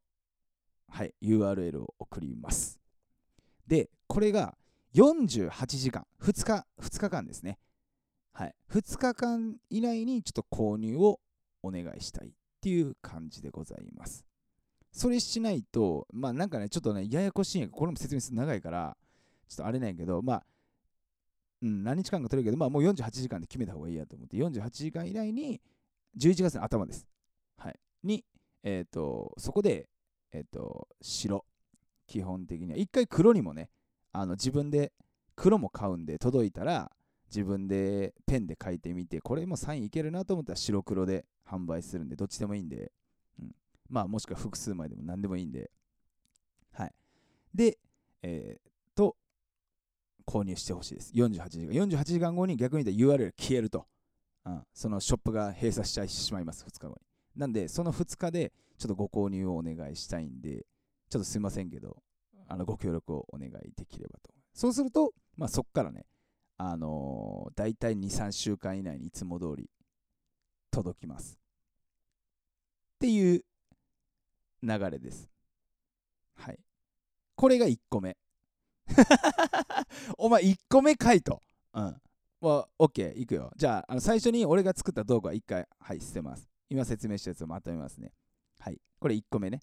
[0.89, 2.79] はい、URL を送ります。
[3.67, 4.57] で、これが
[4.95, 7.59] 48時間、2日、2日間ですね。
[8.33, 8.55] はい。
[8.71, 11.21] 2日間以内にちょっと購入を
[11.63, 12.31] お願いしたいっ
[12.61, 14.25] ていう感じでございます。
[14.93, 18.97] それしないと、まあなんかね、ちょっとね、ややこしいんやけどこれも説明する長いから、
[19.49, 20.47] ちょっとあれなんやけど、まあ、
[21.63, 25.61] うん、何日間か取れるけど、まあもう48時間で決めた方がいいやと思って、48時間以内に、
[26.17, 27.09] 11月の頭です。
[27.57, 27.81] はい。
[28.05, 28.25] に、
[28.63, 29.89] えっ、と、そこで、
[30.31, 31.45] えっ、と、白、
[32.07, 32.79] 基本的には。
[32.79, 33.71] 一回黒にもね、
[34.15, 34.93] あの自分で
[35.35, 36.91] 黒も買うんで、届いたら、
[37.27, 42.93] 自分でペンで書いてみて、これもサインいけるなと思ったら白黒で販売するんで、どっちでもいいんで、
[43.41, 43.51] うん、
[43.89, 45.71] まあもしくは複数枚でも何でもいいんで、
[46.73, 46.93] はい。
[47.53, 47.79] で、
[48.23, 49.17] えー、と、
[50.25, 51.13] 購入してほしいです。
[51.13, 51.73] 48時間。
[51.73, 53.87] 48時間後に逆に言ったら URL 消えると。
[54.47, 56.97] うん、そのショップが閉鎖しちゃいしまいます、2日後に。
[57.35, 60.67] なんで、その2日でちょっとご購入をお願いしたいんで、
[61.09, 61.97] ちょっとすいませんけど、
[62.47, 64.31] あのご協力をお願いできればと。
[64.53, 66.07] そうすると、まあ、そこからね、
[66.57, 69.69] あのー、大体2、3週間以内にいつも通り
[70.71, 71.39] 届きます。
[72.97, 73.45] っていう
[74.63, 75.29] 流れです。
[76.37, 76.59] はい。
[77.35, 78.17] これが1個目。
[80.19, 81.41] お前1個目かいと。
[81.73, 82.01] うん。
[82.41, 83.51] まあ、OK、いくよ。
[83.57, 86.49] じゃあ、あの最初に俺が作った動画は1回、はい、捨てます。
[86.69, 88.13] 今説明したやつをまとめますね。
[88.59, 88.81] はい。
[88.99, 89.61] これ1個目ね。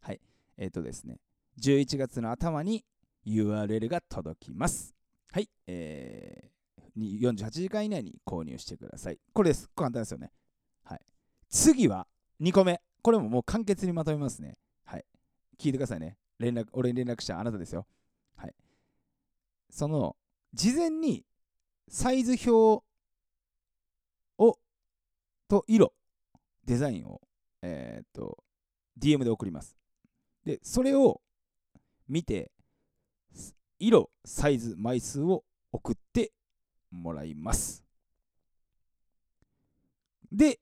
[0.00, 0.20] はい。
[0.56, 1.18] えっ、ー、とですね。
[1.60, 2.84] 11月の頭に
[3.26, 4.94] URL が届きます。
[5.30, 5.48] はい。
[5.66, 9.18] えー、48時間以内に購入してください。
[9.32, 9.68] これです。
[9.74, 10.30] 簡単ですよね。
[10.84, 11.00] はい。
[11.48, 12.06] 次は
[12.40, 12.80] 2個目。
[13.02, 14.58] これももう簡潔にまとめますね。
[14.84, 15.04] はい。
[15.58, 16.16] 聞いてくださいね。
[16.38, 17.86] 連絡、俺に連絡したあなたですよ。
[18.36, 18.54] はい。
[19.70, 20.16] その、
[20.52, 21.24] 事前に
[21.88, 22.84] サイズ表
[24.38, 24.58] を、
[25.48, 25.92] と色、
[26.64, 27.20] デザインを、
[27.62, 28.42] えー、っと、
[28.98, 29.76] DM で送ります。
[30.44, 31.20] で、それを
[32.08, 32.50] 見て、
[33.78, 36.32] 色、サイズ、枚数を送って
[36.90, 37.84] もらいます。
[40.30, 40.60] で、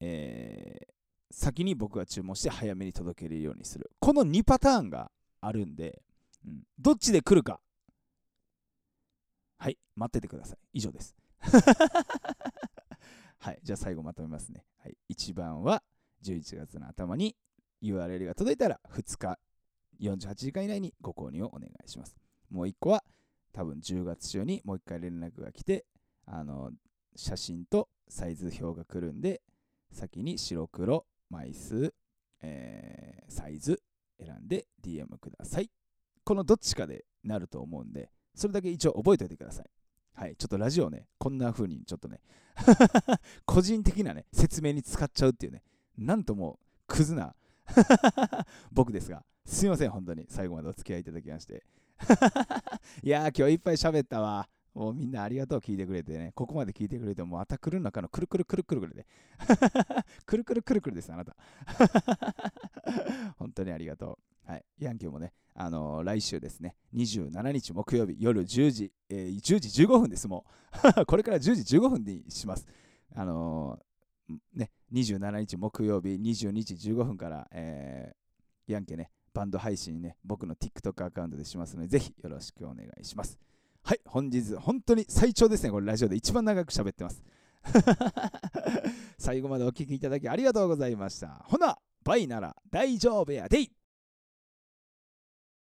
[0.00, 0.92] えー、
[1.30, 3.90] 先に僕が注文して早めに届けるようにする。
[4.00, 6.02] この2パターンがあるんで、
[6.46, 7.60] うん、どっちで来るか。
[9.58, 10.58] はい、待っててください。
[10.74, 11.16] 以上です。
[13.38, 14.64] はい、じゃあ最後まとめますね。
[14.78, 15.82] はい、1番は
[16.22, 17.36] 11月の頭に
[17.82, 19.38] URL が届いたら2日
[20.00, 22.16] 48時間以内にご購入をお願いします。
[22.50, 23.04] もう1個は
[23.52, 25.84] 多分10月中にもう1回連絡が来て、
[26.26, 26.70] あの
[27.16, 29.40] 写真とサイズ表が来るんで、
[29.90, 31.94] 先に白黒、枚数、
[32.42, 33.82] えー、サイズ
[34.20, 35.70] 選んで DM ください。
[36.24, 39.70] このどっちかでなると思うんで、それだけ一応覚えておいてください。
[40.14, 42.20] はい、ちょっとラジオね、こんな風にちょっとね、
[43.46, 45.62] 個人的なね、説明に使っちゃうっていうね、
[45.96, 47.34] なんともクズな
[48.72, 51.64] 僕ですが、すいません、本当に最後までお付き合いいただきまして。
[53.02, 54.48] いやー、今日いっぱい喋ったわ。
[54.74, 56.30] もうみんなありがとう聞いてくれてね。
[56.34, 59.06] ここまで聞いてくれても、またくる中のくるくるくるくるくるで。
[60.24, 61.36] くるくるくるくるです、あなた。
[63.38, 64.50] 本当にありがとう。
[64.50, 64.64] はい。
[64.78, 70.46] ヤンキーもね、あのー、来週ですね、27日木曜日夜10時、えー、10時15分です、も
[71.00, 71.04] う。
[71.06, 72.66] これから10時15分にします。
[73.14, 73.80] あの、
[74.54, 83.38] ね、27日木曜日22時15分から、えー、ヤンケね、バンド配信ね、僕の TikTok アカウントでしますので、ぜひよろしくお願いします。
[83.82, 87.22] はい、本日、本当に最長ですね、これラジオで一番長く喋ってます。
[89.18, 91.44] 最後までお聴きいただきありがとうございました。
[91.46, 93.72] ほな、バイなら大丈夫やでい